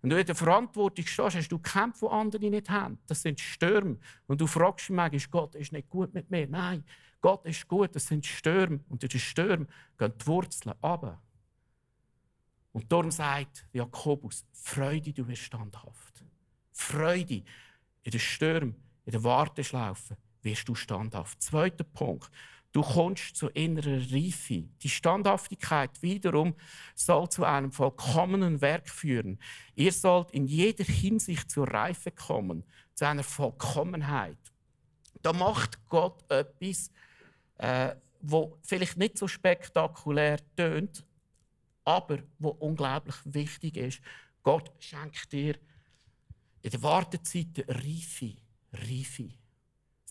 Wenn 0.00 0.10
du 0.10 0.20
in 0.20 0.26
der 0.26 0.34
Verantwortung 0.34 1.06
stehst, 1.06 1.36
hast 1.36 1.48
du 1.48 1.58
Kämpfe, 1.58 2.06
die 2.06 2.12
andere 2.12 2.50
nicht 2.50 2.68
haben. 2.68 2.98
Das 3.06 3.22
sind 3.22 3.40
Stürme. 3.40 3.98
Und 4.26 4.40
du 4.40 4.46
fragst 4.46 4.88
dich 4.88 4.94
manchmal, 4.94 5.30
Gott 5.30 5.54
ist 5.54 5.72
nicht 5.72 5.88
gut 5.88 6.12
mit 6.12 6.30
mir. 6.30 6.46
Nein, 6.46 6.84
Gott 7.22 7.46
ist 7.46 7.66
gut, 7.66 7.94
das 7.96 8.06
sind 8.06 8.26
Stürme. 8.26 8.80
Und 8.90 9.02
in 9.02 9.08
den 9.08 9.20
Stürmen 9.20 9.66
gehen 9.96 10.12
die 10.20 10.26
Wurzeln 10.26 10.74
runter. 10.82 11.22
Und 12.72 12.92
darum 12.92 13.10
sagt 13.10 13.66
Jakobus, 13.72 14.44
Freude, 14.52 15.12
du 15.12 15.26
wirst 15.26 15.42
standhaft. 15.42 16.24
Freude 16.72 17.42
in 18.02 18.10
den 18.10 18.20
Stürmen, 18.20 18.74
in 19.06 19.12
der 19.12 19.24
Warteschlaufe 19.24 20.18
wirst 20.42 20.68
du 20.68 20.74
standhaft. 20.74 21.40
Zweiter 21.40 21.84
Punkt. 21.84 22.30
Du 22.74 22.82
kommst 22.82 23.36
zu 23.36 23.50
innerer 23.50 24.00
Reife. 24.10 24.64
Die 24.82 24.88
Standhaftigkeit 24.88 26.02
wiederum 26.02 26.56
soll 26.96 27.28
zu 27.28 27.44
einem 27.44 27.70
vollkommenen 27.70 28.60
Werk 28.60 28.88
führen. 28.88 29.38
Ihr 29.76 29.92
sollt 29.92 30.32
in 30.32 30.44
jeder 30.44 30.82
Hinsicht 30.82 31.52
zur 31.52 31.68
Reife 31.68 32.10
kommen, 32.10 32.64
zu 32.94 33.06
einer 33.06 33.22
Vollkommenheit. 33.22 34.38
Da 35.22 35.32
macht 35.32 35.86
Gott 35.88 36.28
etwas, 36.28 36.90
äh, 37.58 37.94
wo 38.20 38.58
vielleicht 38.62 38.96
nicht 38.96 39.18
so 39.18 39.28
spektakulär 39.28 40.40
tönt, 40.56 41.04
aber 41.84 42.18
wo 42.40 42.48
unglaublich 42.48 43.16
wichtig 43.24 43.76
ist. 43.76 44.00
Gott 44.42 44.72
schenkt 44.80 45.30
dir 45.30 45.54
in 46.60 46.70
der 46.72 46.82
Wartezeit 46.82 47.66
Reife, 47.68 48.34
Reife. 48.72 49.28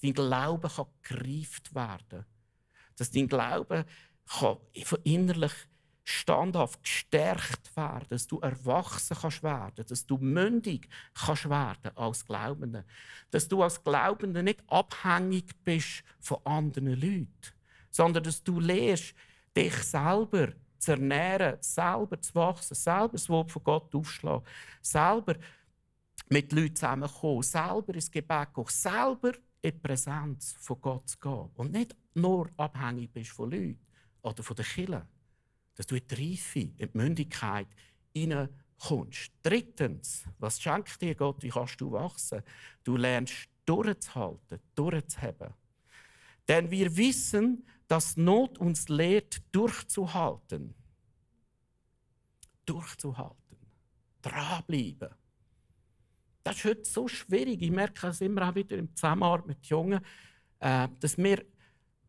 Dein 0.02 0.14
Glaube 0.14 0.70
kann 0.70 0.86
gereift 1.02 1.76
werden 1.76 2.26
dass 2.98 3.12
dein 3.12 3.28
Glaube 3.28 3.86
innerlich 5.04 5.54
standhaft 6.04 6.84
gestärkt 6.84 7.76
werden, 7.76 8.08
dass 8.10 8.28
du 8.28 8.40
erwachsen 8.40 9.18
kannst 9.20 9.44
werden, 9.44 9.86
dass 9.88 10.06
du 10.06 10.18
mündig 10.18 10.90
kannst 11.14 11.50
werden 11.50 11.96
als 11.96 12.26
Glaubender, 12.26 12.84
dass 13.32 13.48
du 13.48 13.64
als 13.64 13.82
Glaubender 13.84 14.44
nicht 14.44 14.62
abhängig 14.68 15.46
bist 15.64 16.04
von 16.20 16.40
anderen 16.46 17.00
Leuten, 17.00 17.30
sondern 17.90 18.24
dass 18.24 18.44
du 18.44 18.60
lernst, 18.60 19.14
dich 19.56 19.76
selber 19.76 20.54
zu 20.78 20.92
ernähren, 20.92 21.58
selber 21.62 22.20
zu 22.20 22.36
wachsen, 22.36 22.76
selber 22.76 23.14
das 23.14 23.30
Wort 23.30 23.52
von 23.52 23.64
Gott 23.64 23.96
aufschlagen, 23.96 24.46
selber 24.82 25.36
mit 26.30 26.52
Leuten 26.52 26.76
zusammenkommen, 26.76 27.44
selber 27.44 27.94
ins 27.94 28.12
Gebet 28.12 28.54
gehen, 28.54 28.66
selber 28.68 29.32
in 29.64 29.72
die 29.72 29.80
Präsenz 29.80 30.56
von 30.60 30.82
Gott 30.82 31.10
zu 31.10 31.18
gehen 31.18 31.50
und 31.56 31.72
nicht 31.72 31.96
nur 32.14 32.50
abhängig 32.58 33.12
bist 33.12 33.32
von 33.32 33.50
Leuten 33.50 33.80
oder 34.22 34.44
von 34.44 34.56
den 34.58 34.66
Kirche, 34.66 35.08
dass 35.76 35.88
du 35.88 35.96
in 35.96 36.06
die 36.06 36.16
Reife, 36.16 36.60
in 36.60 36.78
die 36.78 36.90
Mündigkeit 36.98 37.68
hineinkommst. 38.14 39.32
Drittens, 39.42 40.26
was 40.38 40.62
schenkt 40.62 41.02
dir 41.02 41.16
Gott, 41.16 41.42
wie 41.42 41.50
kannst 41.50 41.80
du 41.80 41.92
wachsen? 41.94 42.44
Du 42.84 42.98
lernst 42.98 43.48
durchzuhalten, 43.66 44.60
durchzuheben. 44.76 45.54
Denn 46.48 46.70
wir 46.70 46.96
wissen, 46.98 47.66
dass 47.88 48.18
Not 48.18 48.58
uns 48.58 48.90
lehrt, 48.90 49.42
durchzuhalten. 49.54 50.76
Durchzuhalten. 52.66 53.38
Dranbleiben. 54.22 55.10
Das 56.44 56.58
ist 56.58 56.66
heute 56.66 56.86
so 56.86 57.08
schwierig. 57.08 57.62
Ich 57.62 57.72
merke 57.72 58.08
es 58.08 58.20
immer 58.20 58.50
auch 58.50 58.56
wieder 58.56 58.78
im 58.78 58.94
Zusammenarbeit 58.94 59.48
mit 59.48 59.66
Jungen, 59.66 60.02
äh, 60.60 60.90
dass 61.00 61.18
wir, 61.18 61.46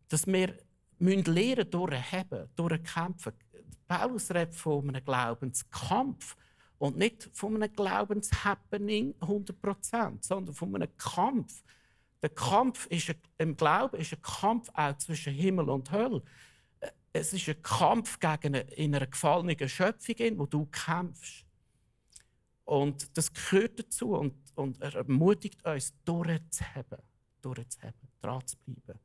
dass 0.09 0.27
wir 0.27 0.59
müssen 0.99 1.33
lernen 1.33 1.70
durchheben, 1.70 2.49
durchkämpfen. 2.57 3.33
Paulus 3.87 4.31
redet 4.31 4.57
von 4.57 4.88
einem 4.88 5.05
Glaubenskampf 5.05 6.37
und 6.79 6.97
nicht 6.97 7.31
von 7.33 7.55
einem 7.55 7.73
Glaubenshappening 7.73 9.14
100%, 9.20 10.25
sondern 10.25 10.55
von 10.55 10.75
einem 10.75 10.97
Kampf. 10.97 11.62
Der 12.20 12.31
Kampf 12.31 12.87
ist 12.87 13.14
im 13.38 13.57
Glauben 13.57 14.01
ist 14.01 14.14
ein 14.14 14.23
Kampf 14.23 14.68
auch 14.75 14.97
zwischen 14.99 15.33
Himmel 15.33 15.68
und 15.68 15.92
Hölle. 15.92 16.23
Äh, 16.81 16.90
es 17.12 17.33
ist 17.33 17.49
ein 17.49 17.62
Kampf 17.62 18.18
gegen 18.18 18.57
eine, 18.57 18.61
in 18.73 18.97
einer 18.97 19.07
gefallenen 19.07 19.68
Schöpfung, 19.68 20.38
wo 20.38 20.47
du 20.47 20.66
kämpfst. 20.66 21.43
Und 22.64 23.16
das 23.16 23.33
gehört 23.33 23.79
dazu 23.79 24.14
und, 24.14 24.35
und 24.55 24.81
er 24.81 24.94
ermutigt 24.94 25.64
uns, 25.64 25.94
durchzuheben, 26.05 26.98
durchzuheben, 27.42 28.09
dran 28.20 28.46
zu 28.46 28.57
bleiben. 28.59 29.00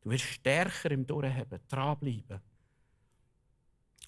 Du 0.00 0.10
wirst 0.10 0.24
stärker 0.24 0.90
im 0.90 1.06
Durchheben, 1.06 1.60
dranbleiben. 1.68 2.40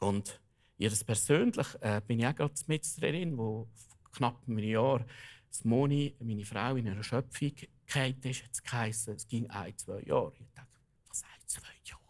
Und 0.00 0.40
ich 0.76 1.06
persönlich 1.06 1.66
äh, 1.80 2.00
bin 2.06 2.20
ich 2.20 2.26
auch 2.26 2.34
gerade 2.34 2.54
mit 2.66 3.00
drin, 3.00 3.36
wo 3.36 3.68
knapp 4.12 4.46
ein 4.48 4.58
Jahr 4.58 5.04
das 5.48 5.64
Moni, 5.64 6.14
meine 6.20 6.44
Frau, 6.44 6.76
in 6.76 6.88
einer 6.88 7.02
Schöpfung 7.02 7.52
gefallen 7.84 8.20
ist. 8.22 8.42
Jetzt 8.42 8.64
geheißen, 8.64 9.14
es 9.14 9.26
ging 9.26 9.48
ein, 9.50 9.76
zwei 9.76 10.00
Jahre. 10.02 10.32
Ich 10.38 10.52
dachte, 10.54 10.80
was 11.08 11.22
ein, 11.22 11.46
zwei 11.46 11.68
Jahre? 11.84 12.00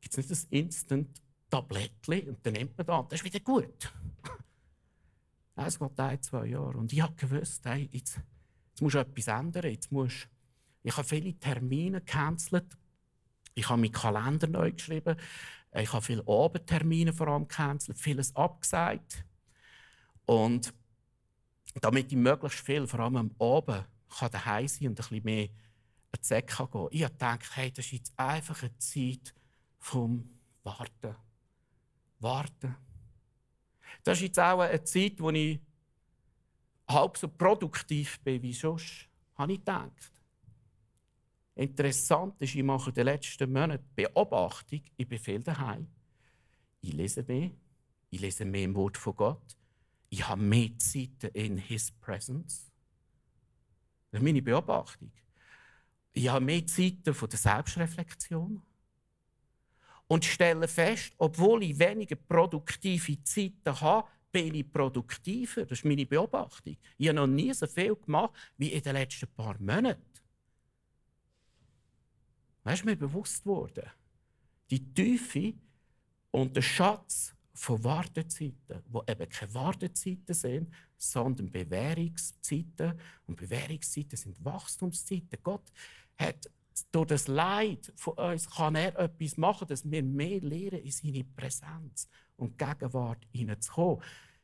Gibt 0.00 0.12
es 0.12 0.18
nicht 0.18 0.30
das 0.30 0.44
Instant-Tablettchen 0.44 2.28
und 2.28 2.46
dann 2.46 2.52
nimmt 2.52 2.76
man 2.76 2.86
das, 2.86 3.08
das 3.08 3.20
ist 3.20 3.24
wieder 3.24 3.40
gut. 3.40 3.92
Es 5.56 5.78
geht 5.78 6.00
ein, 6.00 6.22
zwei 6.22 6.46
Jahre. 6.46 6.78
Und 6.78 6.92
ich 6.92 7.02
habe 7.02 7.14
gewusst, 7.14 7.64
hey, 7.66 7.88
jetzt, 7.92 8.20
jetzt 8.70 8.80
musst 8.80 8.96
etwas 8.96 9.26
ändern. 9.26 9.70
Jetzt 9.70 9.92
musst, 9.92 10.28
ich 10.82 10.96
habe 10.96 11.06
viele 11.06 11.34
Termine 11.38 12.00
gecancelt. 12.00 12.76
Ich 13.54 13.68
habe 13.68 13.80
meinen 13.80 13.92
Kalender 13.92 14.46
neu 14.46 14.72
geschrieben. 14.72 15.16
Ich 15.72 15.92
habe 15.92 16.04
viele 16.04 16.26
Abendtermine 16.26 17.12
vor 17.12 17.28
allem 17.28 17.46
gecancelt, 17.46 17.98
vieles 17.98 18.34
abgesagt. 18.34 19.24
Und 20.26 20.72
damit 21.80 22.10
ich 22.10 22.18
möglichst 22.18 22.60
viel, 22.60 22.86
vor 22.86 23.00
allem 23.00 23.16
am 23.16 23.34
Abend, 23.38 23.86
kann 24.08 24.30
daheim 24.30 24.66
sein 24.66 24.88
und 24.88 24.92
ein 24.92 24.96
bisschen 24.96 25.24
mehr 25.24 25.48
an 26.12 26.20
die 26.22 26.28
gehen 26.28 26.46
kann. 26.46 26.88
Ich 26.90 27.02
gedacht, 27.02 27.56
hey, 27.56 27.70
das 27.70 27.84
ist 27.86 27.92
jetzt 27.92 28.18
einfach 28.18 28.62
eine 28.62 28.76
Zeit 28.78 29.34
vom 29.78 30.28
Warten. 30.64 31.14
Warten. 32.18 32.76
Das 34.02 34.18
ist 34.18 34.22
jetzt 34.22 34.38
auch 34.38 34.60
eine 34.60 34.82
Zeit, 34.82 35.20
wo 35.20 35.30
ich 35.30 35.60
halb 36.88 37.16
so 37.16 37.28
produktiv 37.28 38.20
bin 38.20 38.42
wie 38.42 38.52
sonst, 38.52 39.08
habe 39.36 39.52
ich 39.52 39.58
gedacht. 39.58 40.12
Interessant 41.54 42.40
ist, 42.40 42.54
ich 42.54 42.62
mache 42.62 42.90
in 42.90 42.94
den 42.94 43.04
letzten 43.04 43.52
Monaten 43.52 43.84
Beobachtung, 43.94 44.82
ich 44.96 45.08
bin 45.08 45.18
viel 45.18 45.42
daheim. 45.42 45.86
Ich 46.80 46.92
lese 46.92 47.22
mehr, 47.22 47.50
ich 48.08 48.20
lese 48.20 48.44
mehr 48.44 48.64
im 48.64 48.74
Wort 48.74 48.96
von 48.96 49.14
Gott. 49.14 49.56
Ich 50.08 50.26
habe 50.26 50.40
mehr 50.40 50.76
Zeit 50.78 51.24
in 51.34 51.58
His 51.58 51.92
Presence. 51.92 52.70
Das 54.10 54.20
ist 54.20 54.24
meine 54.24 54.42
Beobachtung. 54.42 55.12
Ich 56.12 56.28
habe 56.28 56.44
mehr 56.44 56.66
Zeit 56.66 56.98
von 57.12 57.28
der 57.28 57.38
Selbstreflexion 57.38 58.62
und 60.10 60.24
stelle 60.24 60.66
fest, 60.66 61.12
obwohl 61.18 61.62
ich 61.62 61.78
weniger 61.78 62.16
produktive 62.16 63.22
Zeiten 63.22 63.80
habe, 63.80 64.08
bin 64.32 64.56
ich 64.56 64.68
produktiver. 64.68 65.64
Das 65.64 65.78
ist 65.78 65.84
meine 65.84 66.04
Beobachtung. 66.04 66.76
Ich 66.98 67.06
habe 67.06 67.14
noch 67.14 67.28
nie 67.28 67.54
so 67.54 67.68
viel 67.68 67.94
gemacht 67.94 68.34
wie 68.56 68.72
in 68.72 68.82
den 68.82 68.94
letzten 68.94 69.28
paar 69.28 69.56
Monaten. 69.60 70.02
Das 72.64 72.74
ist 72.74 72.84
mir 72.84 72.96
bewusst 72.96 73.46
worden. 73.46 73.88
Die 74.68 74.92
Tiefe 74.92 75.54
und 76.32 76.56
der 76.56 76.62
Schatz 76.62 77.32
von 77.54 77.82
Wartezeiten, 77.84 78.82
wo 78.88 79.04
eben 79.06 79.28
keine 79.28 79.54
Wartezeiten 79.54 80.34
sind, 80.34 80.74
sondern 80.96 81.52
Bewährungszeiten. 81.52 82.98
Und 83.26 83.36
Bewährungszeiten 83.36 84.16
sind 84.16 84.44
Wachstumszeiten. 84.44 85.38
Gott 85.40 85.70
hat 86.18 86.50
durch 86.90 87.08
das 87.08 87.28
Leid 87.28 87.92
von 87.96 88.14
uns 88.14 88.48
kann 88.48 88.74
er 88.74 88.98
etwas 88.98 89.36
machen, 89.36 89.68
dass 89.68 89.88
wir 89.88 90.02
mehr 90.02 90.40
lernen, 90.40 90.84
in 90.84 90.90
seine 90.90 91.24
Präsenz 91.24 92.08
und 92.36 92.58
Gegenwart 92.58 93.26
hineinzukommen. 93.32 94.02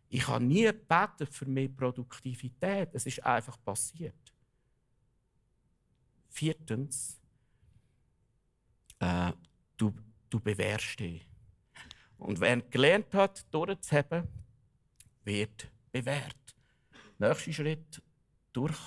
Ich 0.08 0.26
habe 0.26 0.44
nie 0.44 0.64
gebeten 0.64 1.26
für 1.26 1.46
mehr 1.46 1.68
Produktivität. 1.68 2.90
Es 2.92 3.06
ist 3.06 3.24
einfach 3.24 3.62
passiert. 3.64 4.14
Viertens, 6.28 7.20
äh, 8.98 9.32
du, 9.76 9.94
du 10.30 10.40
bewährst 10.40 11.00
dich. 11.00 11.26
Und 12.18 12.40
wer 12.40 12.60
gelernt 12.62 13.12
hat, 13.14 13.46
durchzuheben, 13.52 14.28
wird 15.24 15.70
bewährt. 15.90 16.56
Nächster 17.18 17.52
Schritt, 17.52 18.02
durch, 18.52 18.78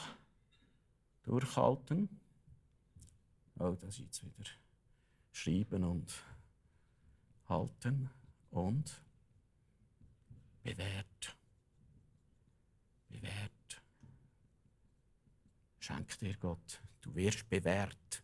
durchhalten 1.23 2.18
Oh, 3.59 3.71
das 3.71 3.89
ist 3.89 3.99
jetzt 3.99 4.23
wieder 4.23 4.49
schreiben 5.33 5.83
und 5.83 6.23
halten 7.49 8.09
und 8.51 9.03
bewährt. 10.63 11.37
Bewährt. 13.09 13.81
Schenk 15.79 16.17
dir 16.19 16.37
Gott. 16.37 16.81
Du 17.01 17.13
wirst 17.15 17.49
bewährt. 17.49 18.23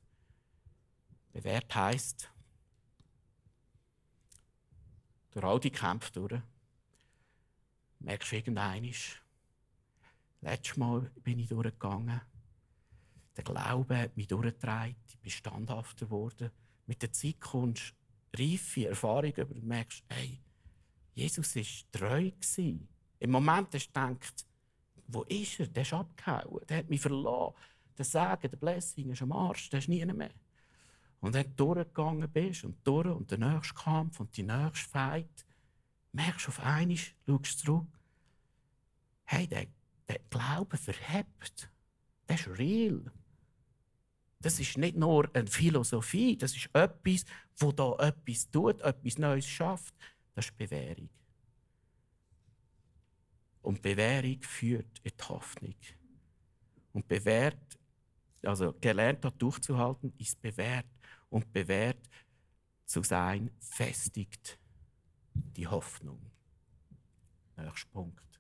Bewährt 1.34 1.76
heißt, 1.76 2.32
durch 5.32 5.46
all 5.46 5.60
die 5.60 5.72
Kämpfe 5.72 6.12
durch, 6.14 6.42
merkst 8.00 8.32
du 8.32 8.36
irgendeinisch, 8.38 9.22
letztes 10.40 10.78
Mal 10.78 11.12
bin 11.24 11.40
ich 11.40 11.50
durchgegangen, 11.50 12.22
der 13.36 13.44
Glaube 13.44 13.98
hat 13.98 14.16
mich 14.18 14.28
durchgetragen, 14.28 14.96
ich 15.08 15.20
bin 15.20 15.32
standhafter 15.32 16.06
geworden. 16.06 16.52
Mit 16.86 17.02
der 17.02 17.12
Zeit 17.12 17.40
kommst 17.40 17.94
du 18.32 18.42
reife 18.42 18.88
Erfahrung 18.88 19.32
über 19.32 19.56
und 19.56 19.66
merkst, 19.66 20.04
hey, 20.10 20.40
Jesus 21.14 21.56
war 21.56 21.64
treu. 21.92 22.32
Gewesen. 22.32 22.88
Im 23.20 23.32
Moment 23.32 23.74
hast 23.74 23.88
du 23.88 23.94
gedacht, 23.94 24.46
wo 25.08 25.24
ist 25.24 25.60
er? 25.60 25.68
Der 25.68 25.84
ist 25.84 25.94
abgehauen, 25.94 26.66
der 26.68 26.78
hat 26.80 26.90
mich 26.90 27.02
verloren. 27.02 27.54
Der 27.98 28.06
Segen, 28.06 28.52
der 28.52 28.58
Blessing 28.58 29.12
ist 29.12 29.22
am 29.22 29.32
Arsch, 29.32 29.70
der 29.70 29.80
ist 29.80 29.88
nie 29.88 30.06
mehr. 30.06 30.32
Und 31.22 31.34
wenn 31.34 31.56
du 31.56 31.74
durchgegangen 31.74 32.30
bist 32.30 32.66
und 32.66 32.86
durch 32.86 33.08
und 33.08 33.32
der 33.32 33.38
nächste 33.38 33.74
Kampf 33.74 34.20
und 34.20 34.36
die 34.36 34.44
nächste 34.44 34.90
Fight, 34.90 35.46
merkst 36.12 36.48
du 36.48 36.50
auf 36.50 36.60
einmal, 36.60 36.98
schaust 36.98 37.60
zurück, 37.60 37.88
hey, 39.24 39.48
der, 39.48 39.68
der 40.08 40.20
Glaube 40.30 40.78
verhebt. 40.78 41.70
Das 42.28 42.42
ist 42.42 42.60
real. 42.60 43.12
Das 44.46 44.60
ist 44.60 44.78
nicht 44.78 44.96
nur 44.96 45.28
eine 45.34 45.48
Philosophie, 45.48 46.38
das 46.38 46.56
ist 46.56 46.70
etwas, 46.72 47.26
wo 47.58 47.72
da 47.72 47.96
etwas 47.98 48.52
tut, 48.52 48.80
etwas 48.82 49.18
Neues 49.18 49.48
schafft. 49.48 49.96
Das 50.36 50.46
ist 50.46 50.56
Bewährung. 50.56 51.10
Und 53.64 53.82
Bewährung 53.82 54.40
führt 54.44 55.00
in 55.02 55.12
die 55.20 55.24
Hoffnung. 55.24 55.76
Und 56.94 57.08
bewährt, 57.08 57.80
also 58.44 58.72
gelernt 58.74 59.26
hat 59.26 59.42
durchzuhalten, 59.42 60.14
ist 60.20 60.40
bewährt. 60.40 60.86
Und 61.30 61.52
bewährt 61.52 62.08
zu 62.86 63.02
sein, 63.02 63.50
festigt 63.60 64.60
die 65.34 65.68
Hoffnung. 65.68 66.22
Nächster 67.58 67.90
Punkt 67.90 68.40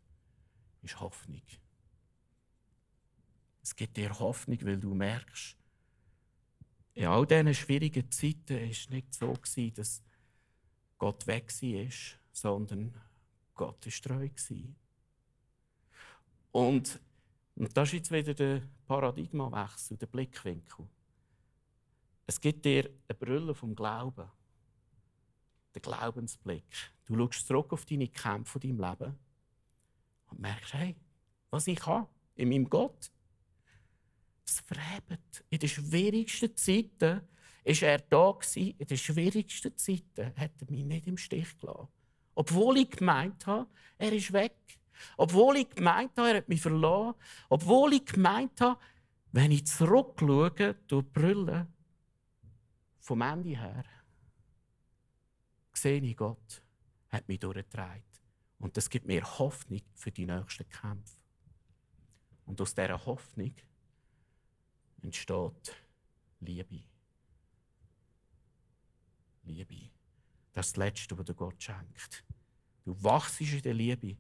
ist 0.83 0.99
Hoffnung. 0.99 1.41
Es 3.63 3.75
gibt 3.75 3.97
dir 3.97 4.19
Hoffnung, 4.19 4.59
weil 4.61 4.77
du 4.77 4.93
merkst, 4.93 5.57
in 6.95 7.07
all 7.07 7.25
diesen 7.25 7.53
schwierigen 7.53 8.09
Zeiten 8.09 8.55
war 8.55 8.69
es 8.69 8.89
nicht 8.89 9.13
so, 9.13 9.33
dass 9.73 10.01
Gott 10.97 11.27
weg 11.27 11.51
war, 11.51 11.91
sondern 12.31 12.93
Gott 13.53 13.85
war 13.85 14.17
treu. 14.17 14.29
Und, 16.51 16.99
und 17.55 17.77
das 17.77 17.89
ist 17.89 17.93
jetzt 17.93 18.11
wieder 18.11 18.33
der 18.33 18.61
Paradigmawechsel, 18.87 19.97
der 19.97 20.07
Blickwinkel. 20.07 20.87
Es 22.27 22.39
gibt 22.39 22.63
dir 22.63 22.89
eine 23.07 23.17
Brille 23.19 23.53
vom 23.53 23.75
Glauben, 23.75 24.31
der 25.73 25.81
Glaubensblick. 25.81 26.93
Du 27.05 27.15
schaust 27.17 27.45
zurück 27.45 27.73
auf 27.73 27.85
deine 27.85 28.07
Kämpfe 28.07 28.57
deinem 28.57 28.79
Leben 28.79 29.19
und 30.27 30.39
merkst, 30.39 30.73
hey, 30.73 30.95
was 31.49 31.67
ich 31.67 31.85
habe 31.85 32.07
in 32.35 32.49
meinem 32.49 32.69
Gott, 32.69 33.11
das. 34.45 34.63
In 35.49 35.59
den 35.59 35.69
schwierigsten 35.69 36.55
Zeiten 36.55 37.21
ist 37.63 37.81
er 37.81 37.99
da. 37.99 38.37
In 38.55 38.77
den 38.77 38.97
schwierigsten 38.97 39.77
Zeiten 39.77 40.33
hat 40.37 40.51
er 40.61 40.71
mich 40.71 40.85
nicht 40.85 41.07
im 41.07 41.17
Stich 41.17 41.57
gelassen. 41.57 41.87
Obwohl 42.35 42.77
ich 42.77 42.91
gemeint 42.91 43.45
habe, 43.47 43.67
er 43.97 44.11
ist 44.11 44.33
weg. 44.33 44.55
Obwohl 45.17 45.57
ich 45.57 45.69
gemeint 45.69 46.11
habe, 46.17 46.29
er 46.29 46.37
hat 46.37 46.49
mich 46.49 46.61
verloren. 46.61 47.15
Obwohl 47.49 47.93
ich 47.93 48.05
gemeint 48.05 48.59
habe, 48.61 48.79
wenn 49.31 49.51
ich 49.51 49.67
zurückschaue, 49.67 50.75
durch 50.87 51.05
Brille, 51.11 51.67
vom 52.99 53.21
Ende 53.21 53.49
her, 53.49 53.83
sehe 55.73 56.01
ich 56.01 56.17
Gott, 56.17 56.63
hat 57.09 57.27
mich 57.27 57.39
durchgetragen. 57.39 58.03
Und 58.59 58.77
das 58.77 58.89
gibt 58.89 59.05
mir 59.05 59.23
Hoffnung 59.37 59.81
für 59.93 60.11
die 60.11 60.25
nächsten 60.25 60.67
Kämpfe. 60.69 61.17
Und 62.45 62.61
aus 62.61 62.73
dieser 62.73 63.05
Hoffnung 63.05 63.53
entsteht 65.05 65.75
Liebe. 66.39 66.81
Liebe. 69.43 69.91
Das 70.53 70.67
ist 70.67 70.77
das 70.77 70.85
Letzte, 70.85 71.17
was 71.17 71.25
dir 71.25 71.33
Gott 71.33 71.61
schenkt. 71.61 72.25
Du 72.83 72.95
wachst 73.03 73.41
in 73.41 73.61
der 73.61 73.73
Liebe. 73.73 74.17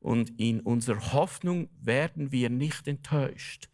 Und 0.00 0.30
in 0.40 0.60
unserer 0.60 1.12
Hoffnung 1.12 1.68
werden 1.80 2.32
wir 2.32 2.48
nicht 2.48 2.88
enttäuscht. 2.88 3.68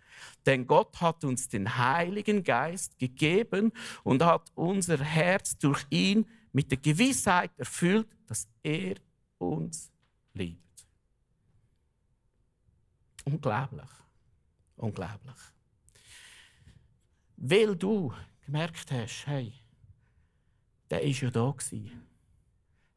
Denn 0.44 0.66
Gott 0.66 1.00
hat 1.00 1.22
uns 1.24 1.48
den 1.48 1.76
Heiligen 1.76 2.42
Geist 2.42 2.98
gegeben 2.98 3.72
und 4.02 4.24
hat 4.24 4.50
unser 4.54 4.98
Herz 4.98 5.56
durch 5.58 5.86
ihn 5.90 6.26
mit 6.52 6.70
der 6.70 6.78
Gewissheit 6.78 7.52
erfüllt, 7.58 8.08
dass 8.26 8.48
er 8.62 8.96
uns 9.38 9.92
liebt. 10.32 10.86
Unglaublich. 13.24 13.90
Unglaublich. 14.76 15.55
Weil 17.36 17.76
du 17.76 18.12
gemerkt 18.44 18.90
hast, 18.90 19.26
hey, 19.26 19.52
der 20.90 21.00
war 21.00 21.06
ja 21.06 21.30
da. 21.30 21.54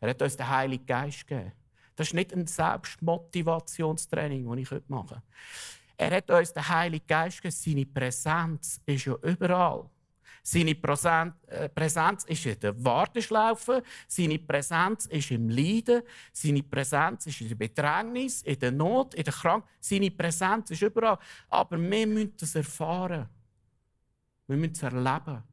Er 0.01 0.09
hat 0.09 0.21
uns 0.21 0.37
den 0.37 0.47
Heiligen 0.47 0.85
Geist 0.85 1.27
gegeben. 1.27 1.51
Das 1.95 2.07
ist 2.07 2.13
nicht 2.13 2.33
ein 2.33 2.47
Selbstmotivationstraining, 2.47 4.47
das 4.47 4.57
ich 4.57 4.71
heute 4.71 4.85
mache. 4.87 5.21
Er 5.97 6.15
hat 6.15 6.31
uns 6.31 6.53
den 6.53 6.67
Heiligen 6.67 7.05
Geist 7.05 7.41
gegeben. 7.41 7.55
Seine 7.55 7.85
Präsenz 7.85 8.81
ist 8.85 9.05
ja 9.05 9.15
überall. 9.21 9.89
Seine 10.41 10.71
äh, 10.71 11.69
Präsenz 11.69 12.23
ist 12.23 12.45
in 12.45 12.59
der 12.59 12.83
Warteschlaufe, 12.83 13.83
seine 14.07 14.39
Präsenz 14.39 15.05
ist 15.07 15.31
im 15.31 15.49
Leiden, 15.49 16.01
seine 16.31 16.63
Präsenz 16.63 17.27
ist 17.27 17.41
in 17.41 17.49
der 17.49 17.55
Bedrängnis, 17.55 18.41
in 18.43 18.57
der 18.57 18.71
Not, 18.71 19.15
in 19.15 19.25
der 19.25 19.33
Krankheit. 19.33 19.69
Seine 19.81 20.09
Präsenz 20.09 20.71
ist 20.71 20.81
überall. 20.81 21.19
Aber 21.49 21.77
wir 21.77 22.07
müssen 22.07 22.37
das 22.37 22.55
erfahren. 22.55 23.27
Wir 24.49 24.57
müssen 24.57 24.73
es 24.73 24.81
erleben. 24.81 25.43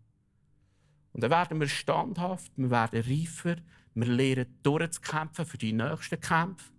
Und 1.13 1.23
dann 1.23 1.31
werden 1.31 1.61
wir 1.61 1.69
standhaft, 1.69 2.51
wir 2.57 2.71
werden 2.71 3.03
reifer, 3.03 3.57
wir 3.95 4.07
lernen 4.07 4.47
durchzukämpfen 4.63 5.45
für 5.45 5.59
die 5.59 5.75
nächsten 5.75 6.19
Kämpfe. 6.19 6.73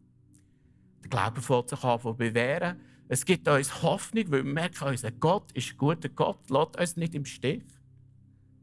Der 1.03 1.09
Glaube 1.09 1.41
fällt 1.41 1.69
sich 1.69 1.83
an 1.83 2.17
bewähren. 2.17 2.79
Es 3.07 3.23
gibt 3.23 3.47
uns 3.47 3.83
Hoffnung, 3.83 4.31
weil 4.31 4.43
wir 4.43 4.51
merken, 4.51 4.87
unser 4.87 5.11
Gott 5.11 5.51
ist 5.51 5.71
ein 5.71 5.77
guter 5.77 6.09
Gott, 6.09 6.49
lässt 6.49 6.79
uns 6.79 6.97
nicht 6.97 7.13
im 7.13 7.23
Stich. 7.23 7.63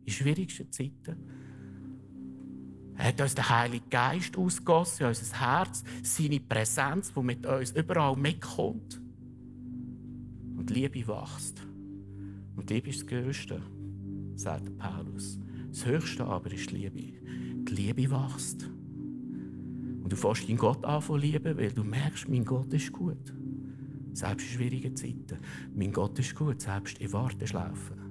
In 0.04 0.12
schwierigsten 0.12 0.70
Zeiten. 0.72 1.30
Er 2.96 3.06
hat 3.06 3.20
uns 3.20 3.36
den 3.36 3.48
Heiligen 3.48 3.88
Geist 3.88 4.36
ausgossen 4.36 5.02
in 5.02 5.08
unser 5.08 5.40
Herz, 5.40 5.84
seine 6.02 6.40
Präsenz, 6.40 7.12
die 7.12 7.22
mit 7.22 7.46
uns 7.46 7.70
überall 7.70 8.16
mitkommt. 8.16 9.00
Und 10.56 10.70
Liebe 10.70 11.06
wächst. 11.06 11.64
Und 12.56 12.70
Liebe 12.70 12.90
ist 12.90 13.00
das 13.00 13.06
Größte, 13.06 13.62
sagt 14.36 14.76
Paulus. 14.78 15.38
Das 15.68 15.86
Höchste 15.86 16.24
aber 16.24 16.52
ist 16.52 16.70
die 16.70 16.76
Liebe. 16.76 17.18
Die 17.68 17.74
Liebe 17.74 18.10
wächst. 18.10 18.70
Und 20.02 20.12
du 20.12 20.16
fährst 20.16 20.48
deinen 20.48 20.58
Gott 20.58 20.84
an 20.84 21.02
von 21.02 21.20
lieben, 21.20 21.56
weil 21.56 21.72
du 21.72 21.82
merkst, 21.82 22.28
mein 22.28 22.44
Gott 22.44 22.72
ist 22.72 22.92
gut. 22.92 23.32
Selbst 24.12 24.46
in 24.46 24.52
schwierigen 24.52 24.94
Zeiten. 24.94 25.38
Mein 25.74 25.92
Gott 25.92 26.18
ist 26.18 26.34
gut, 26.34 26.60
selbst 26.60 26.98
in 26.98 27.12
Warteschlaufen. 27.12 28.04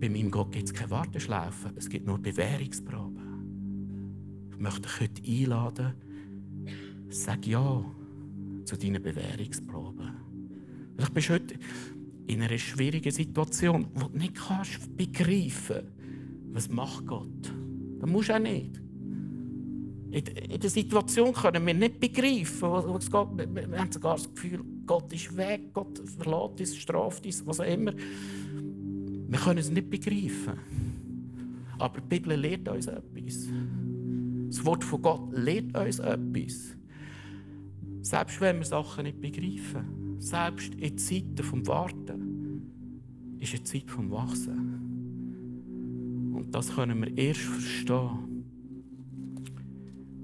Bei 0.00 0.08
meinem 0.10 0.30
Gott 0.30 0.52
gibt 0.52 0.64
es 0.66 0.74
keine 0.74 0.90
Warteschlaufen, 0.90 1.70
es 1.76 1.88
gibt 1.88 2.06
nur 2.06 2.18
Bewährungsproben. 2.18 3.22
Ich 4.50 4.58
möchte 4.58 4.82
dich 4.82 5.00
heute 5.00 5.22
einladen, 5.26 5.94
sag 7.08 7.46
Ja 7.46 7.84
zu 8.64 8.76
deinen 8.76 9.02
Bewährungsproben. 9.02 10.10
Vielleicht 10.96 11.14
bist 11.14 11.28
du 11.28 11.32
heute 11.34 11.54
in 12.26 12.42
einer 12.42 12.58
schwierigen 12.58 13.12
Situation, 13.12 13.86
wo 13.94 14.08
du 14.08 14.18
nicht 14.18 14.34
kannst 14.34 14.96
begreifen 14.96 15.94
was 16.54 16.68
macht 16.68 17.06
Gott. 17.06 17.52
Das 17.98 18.08
musst 18.08 18.28
du 18.28 18.34
auch 18.34 18.38
nicht. 18.38 18.80
In 20.12 20.60
der 20.60 20.70
Situation 20.70 21.32
können 21.32 21.66
wir 21.66 21.74
nicht 21.74 21.98
begreifen, 21.98 22.70
was 22.70 23.10
geht. 23.10 23.54
Wir 23.54 23.78
haben 23.78 23.90
sogar 23.90 24.14
das 24.14 24.32
Gefühl, 24.32 24.60
Gott 24.86 25.12
ist 25.12 25.36
weg, 25.36 25.72
Gott 25.72 25.98
verlässt 25.98 26.60
uns, 26.60 26.76
straft 26.76 27.26
uns, 27.26 27.44
was 27.44 27.58
auch 27.58 27.64
immer. 27.64 27.92
Wir 27.92 29.38
können 29.40 29.58
es 29.58 29.68
nicht 29.68 29.90
begreifen. 29.90 30.60
Aber 31.80 32.00
die 32.00 32.06
Bibel 32.06 32.36
lehrt 32.36 32.68
uns 32.68 32.86
etwas. 32.86 33.48
Das 34.46 34.64
Wort 34.64 34.84
von 34.84 35.02
Gott 35.02 35.32
lehrt 35.32 35.76
uns 35.76 35.98
etwas. 35.98 36.76
Selbst 38.02 38.40
wenn 38.40 38.58
wir 38.58 38.64
Sachen 38.64 39.02
nicht 39.04 39.20
begreifen, 39.20 40.03
selbst 40.18 40.74
in 40.74 40.98
Zeiten 40.98 41.42
vom 41.42 41.66
Warten, 41.66 42.34
ist 43.38 43.54
eine 43.54 43.64
Zeit 43.64 43.90
vom 43.90 44.10
Wachsen. 44.10 44.82
Und 46.34 46.54
das 46.54 46.74
können 46.74 47.00
wir 47.02 47.16
erst 47.16 47.40
verstehen, 47.40 48.44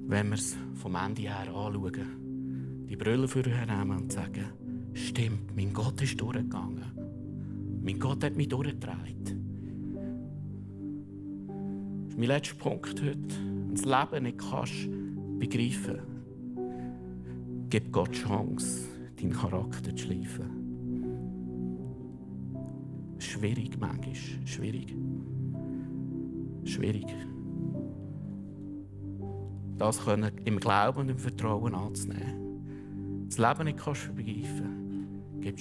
wenn 0.07 0.29
wir 0.29 0.35
es 0.35 0.57
vom 0.75 0.95
Ende 0.97 1.23
her 1.23 1.55
anschauen. 1.55 2.87
Die 2.89 2.97
Brille 2.97 3.29
für 3.29 3.43
nehmen 3.43 3.97
und 3.97 4.13
sagen, 4.13 4.47
stimmt, 4.95 5.55
mein 5.55 5.73
Gott 5.73 6.03
ist 6.03 6.21
durchgegangen. 6.21 6.85
Mein 7.83 7.99
Gott 7.99 8.25
hat 8.25 8.37
mich 8.37 8.49
durchgetragen. 8.49 9.21
Das 12.05 12.15
ist 12.15 12.19
mein 12.19 12.29
letzter 12.29 12.57
Punkt 12.57 13.01
heute. 13.01 13.17
Wenn 13.17 13.69
du 13.69 13.75
das 13.75 13.85
Leben 13.85 14.25
nicht 14.25 14.39
kannst 14.39 14.89
begreifen, 15.39 16.01
gib 17.71 17.93
Gott 17.93 18.13
Chance, 18.13 18.89
deinen 19.21 19.33
Charakter 19.33 19.95
zu 19.95 20.05
schleifen. 20.05 20.61
Schwierig 23.19 23.79
manchmal, 23.79 24.15
schwierig. 24.47 24.97
Schwierig. 26.65 27.07
Das 29.79 30.05
können 30.05 30.31
im 30.45 30.59
Glauben 30.59 31.01
und 31.01 31.09
im 31.09 31.19
Vertrauen 31.19 31.75
anzunehmen. 31.75 33.27
Das 33.29 33.39
Leben 33.39 33.65
nicht 33.65 33.79
kannst 33.79 34.15
begreifen, 34.15 35.23
gib, 35.41 35.57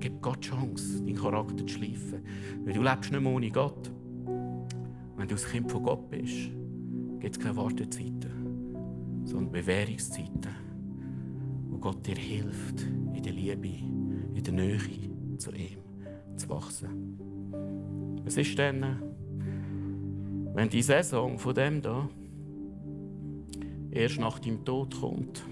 gib 0.00 0.22
Gott 0.22 0.40
Chance, 0.40 1.02
deinen 1.02 1.16
Charakter 1.16 1.66
zu 1.66 1.74
schleifen. 1.74 2.22
Weil 2.64 2.72
du 2.74 2.82
lebst 2.82 3.10
nicht 3.10 3.20
mehr 3.20 3.32
ohne 3.32 3.50
Gott. 3.50 3.90
Wenn 5.16 5.28
du 5.28 5.34
ein 5.34 5.50
Kind 5.50 5.70
von 5.70 5.82
Gott 5.82 6.08
bist, 6.10 6.50
gibt 7.20 7.36
es 7.36 7.42
keine 7.42 7.56
Wartezeiten, 7.56 9.24
sondern 9.24 9.52
Bewährungszeiten, 9.52 10.67
wo 11.78 11.90
Gott 11.92 12.06
dir 12.06 12.16
hilft, 12.16 12.80
in 13.14 13.22
der 13.22 13.32
Liebe, 13.32 13.68
in 14.34 14.42
der 14.42 14.52
Nähe 14.52 14.78
zu 15.38 15.52
ihm 15.52 15.78
zu 16.36 16.48
wachsen. 16.48 18.20
Was 18.24 18.36
ist 18.36 18.58
denn, 18.58 18.84
wenn 20.54 20.68
die 20.68 20.82
Saison 20.82 21.38
von 21.38 21.54
dem 21.54 21.80
da 21.80 22.08
erst 23.92 24.18
nach 24.18 24.40
deinem 24.40 24.64
Tod 24.64 25.00
kommt? 25.00 25.42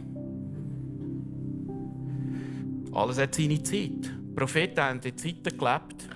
Alles 2.93 3.19
hat 3.19 3.35
seine 3.35 3.63
Zeit. 3.63 4.05
Die 4.05 4.35
Propheten 4.35 4.81
haben 4.81 5.01
in 5.01 5.17
Zeiten 5.17 5.57
gelebt. 5.57 6.09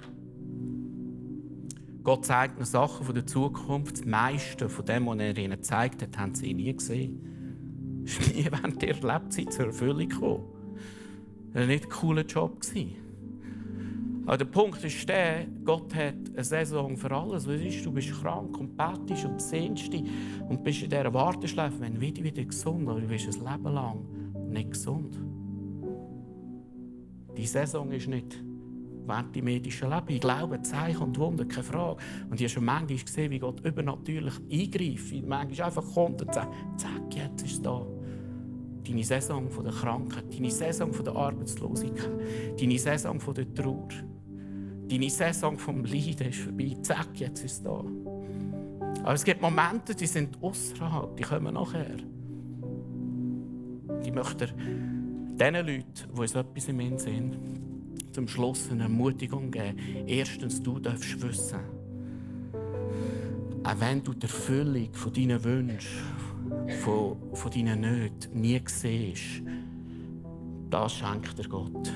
Gott 2.03 2.25
zeigt 2.25 2.57
ihnen 2.57 2.67
Sachen 2.67 3.07
von 3.07 3.15
der 3.15 3.27
Zukunft. 3.27 3.99
Das 3.99 4.05
meiste 4.07 4.69
von 4.69 4.85
dem, 4.85 5.07
was 5.07 5.19
er 5.19 5.39
ihnen 5.39 5.53
gezeigt 5.53 6.03
hat, 6.03 6.19
haben 6.19 6.35
sie 6.35 6.55
nie 6.55 6.75
gesehen. 6.75 7.30
Ist 8.21 8.35
nie 8.35 8.47
während 8.51 8.83
ihrer 8.83 9.15
Lebzeit 9.15 9.53
zur 9.53 9.67
Erfüllung 9.67 10.09
gekommen. 10.09 10.45
Das 11.53 11.63
war 11.63 11.67
nicht 11.67 11.85
ein 11.85 11.91
cooler 11.91 12.25
Job. 12.25 12.59
Aber 14.27 14.39
der 14.39 14.45
Punkt 14.45 14.85
ist 14.85 15.09
der, 15.09 15.47
Gott 15.65 15.95
hat 15.95 16.15
eine 16.33 16.45
Saison 16.45 16.97
für 16.97 17.11
alles. 17.11 17.49
Weißt, 17.49 17.85
du 17.85 17.91
bist 17.91 18.13
krank 18.21 18.57
und 18.59 18.77
betest 18.77 19.25
und 19.25 19.41
sehnst 19.41 19.93
dich 19.93 20.05
und 20.49 20.63
bist 20.63 20.83
in 20.83 20.91
dieser 20.91 21.13
Warteschleife, 21.13 21.81
wenn 21.81 21.95
du 21.95 22.01
wieder, 22.01 22.23
wieder 22.23 22.45
gesund 22.45 22.89
aber 22.89 23.01
du 23.01 23.09
bist 23.09 23.27
ein 23.27 23.53
Leben 23.53 23.75
lang 23.75 24.05
nicht 24.51 24.71
gesund. 24.71 25.19
Die 27.37 27.47
Saison 27.47 27.91
ist 27.91 28.09
nicht 28.09 28.43
während 29.07 29.35
dem 29.35 29.45
medischen 29.45 29.91
Leben. 29.91 30.07
Ich 30.09 30.21
glaube, 30.21 30.61
Zeichen 30.63 31.03
und 31.03 31.19
Wunder, 31.19 31.45
keine 31.45 31.65
Frage. 31.65 31.97
Und 32.29 32.41
ich 32.41 32.43
habe 32.43 32.49
schon 32.51 32.65
manchmal 32.65 32.99
gesehen, 32.99 33.31
wie 33.31 33.39
Gott 33.39 33.61
übernatürlich 33.65 34.35
eingreift. 34.51 35.27
Manchmal 35.27 35.67
einfach 35.67 35.95
kommt 35.95 36.23
und 36.23 36.33
sagt, 36.35 36.55
zack, 36.77 37.15
jetzt 37.15 37.43
ist 37.43 37.53
es 37.53 37.63
da. 37.63 37.85
Deine 38.87 39.05
Saison 39.05 39.49
der 39.63 39.73
Krankheit, 39.73 40.25
deine 40.33 40.51
Saison 40.51 40.91
der 40.93 41.15
Arbeitslosigkeit, 41.15 42.59
deine 42.59 42.79
Saison 42.79 43.19
der 43.35 43.55
Trauer, 43.55 43.89
deine 44.89 45.11
Saison 45.11 45.59
vom 45.59 45.85
Leiden 45.85 46.29
ist 46.29 46.41
vorbei. 46.41 46.77
Zack, 46.83 47.09
jetzt 47.15 47.45
ist 47.45 47.65
da. 47.65 47.85
Aber 49.03 49.15
es 49.15 49.25
gibt 49.25 49.41
Momente, 49.41 49.95
die 49.95 50.07
sind 50.07 50.43
außerhalb, 50.43 51.17
die 51.17 51.23
kommen 51.23 51.55
nachher. 51.55 51.97
Die 54.05 54.11
möchte 54.11 54.47
diesen 54.47 55.55
Leuten, 55.55 55.85
die 56.15 56.21
uns 56.21 56.35
etwas 56.35 56.69
im 56.69 56.79
Sinn 56.79 56.99
sind, 56.99 57.39
zum 58.13 58.29
Schluss 58.29 58.71
eine 58.71 58.85
Ermutigung 58.85 59.51
geben. 59.51 59.79
Erstens, 60.07 60.63
du 60.63 60.79
darfst 60.79 61.21
wissen, 61.23 61.61
auch 63.63 63.81
wenn 63.81 64.03
du 64.03 64.13
die 64.13 64.23
Erfüllung 64.23 64.93
von 64.93 65.13
deinen 65.13 65.43
Wünschen, 65.45 66.03
von, 66.73 67.17
von 67.33 67.51
deinen 67.51 67.81
Nöten 67.81 68.41
nie 68.41 68.61
siehst, 68.67 69.43
das 70.71 70.95
schenkt 70.95 71.39
dir 71.39 71.49
Gott. 71.49 71.93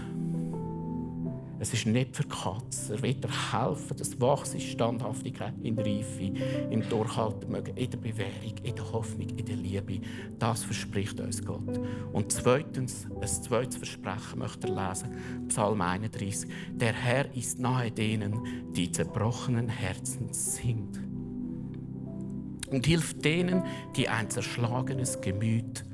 Es 1.60 1.72
ist 1.72 1.86
nicht 1.86 2.14
für 2.14 2.24
Katzen. 2.24 2.96
Er 2.96 3.02
wird 3.02 3.24
dir 3.24 3.52
helfen, 3.52 3.96
dass 3.96 4.20
Wachs 4.20 4.54
ist 4.54 4.64
Standhaftigkeit 4.64 5.54
in 5.62 5.76
der 5.76 5.86
Reife, 5.86 6.24
im 6.70 6.86
Durchhalten, 6.88 7.54
in 7.54 7.90
der 7.90 7.96
Bewährung, 7.96 8.54
in 8.62 8.74
der 8.74 8.92
Hoffnung, 8.92 9.28
in 9.30 9.46
der 9.46 9.56
Liebe. 9.56 10.00
Das 10.38 10.64
verspricht 10.64 11.20
uns 11.20 11.42
Gott. 11.42 11.80
Und 12.12 12.32
zweitens, 12.32 13.06
ein 13.18 13.26
zweites 13.26 13.76
Versprechen 13.76 14.40
möchte 14.40 14.68
er 14.68 14.88
lesen, 14.88 15.48
Psalm 15.48 15.80
31. 15.80 16.50
Der 16.72 16.92
Herr 16.92 17.34
ist 17.34 17.58
nahe 17.58 17.90
denen, 17.90 18.72
die 18.72 18.90
zerbrochenen 18.90 19.68
Herzens 19.68 20.56
sind. 20.56 21.03
Und 22.74 22.86
hilft 22.86 23.24
denen, 23.24 23.62
die 23.94 24.08
ein 24.08 24.28
zerschlagenes 24.28 25.20
Gemüt 25.20 25.84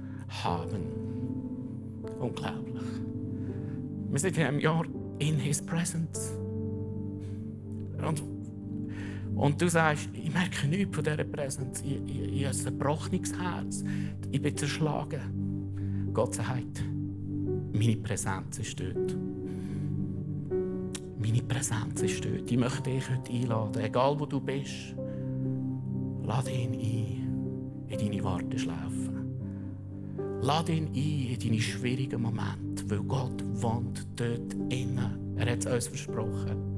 haben. 0.43 0.87
Unglaublich. 2.19 2.83
Wir 4.09 4.19
sind 4.19 4.39
in 4.39 4.45
einem 4.45 4.61
Jahr 4.61 4.87
in 5.19 5.37
His 5.39 5.61
Presence. 5.61 6.33
Und, 7.99 8.23
und 9.37 9.61
du 9.61 9.69
sagst, 9.69 10.09
ich 10.15 10.33
merke 10.33 10.67
nichts 10.69 10.95
von 10.95 11.05
dieser 11.05 11.25
Präsenz. 11.25 11.83
Ich, 11.83 12.01
ich, 12.07 12.33
ich 12.33 12.45
habe 12.47 12.57
ein 12.57 12.63
zerbrochenes 12.63 13.39
Herz. 13.39 13.85
Ich 14.31 14.41
bin 14.41 14.57
zerschlagen. 14.57 16.11
Gott 16.15 16.35
sagt, 16.35 16.83
meine 17.75 17.97
Präsenz 17.97 18.59
ist 18.59 18.81
dort. 18.81 19.17
Meine 21.19 21.43
Präsenz 21.43 22.01
ist 22.01 22.25
dort. 22.25 22.51
Ich 22.51 22.57
möchte 22.57 22.91
dich 22.91 23.05
heute 23.11 23.31
einladen, 23.31 23.83
egal 23.83 24.19
wo 24.19 24.25
du 24.25 24.41
bist. 24.41 24.95
Lade 26.31 26.53
ihn 26.53 26.75
ein 26.75 27.87
in 27.89 27.99
deine 27.99 28.23
Warteschläfe. 28.23 29.11
Lade 30.41 30.73
ihn 30.75 30.87
ein 30.87 30.95
in 30.95 31.41
deine 31.41 31.61
schwierigen 31.61 32.23
Momente, 32.23 32.89
weil 32.89 33.01
Gott 33.01 33.43
wohnt 33.61 34.07
dort 34.15 34.55
innen. 34.69 35.35
Er 35.37 35.51
hat 35.51 35.67
es 35.67 35.67
uns 35.67 35.89
versprochen. 35.89 36.70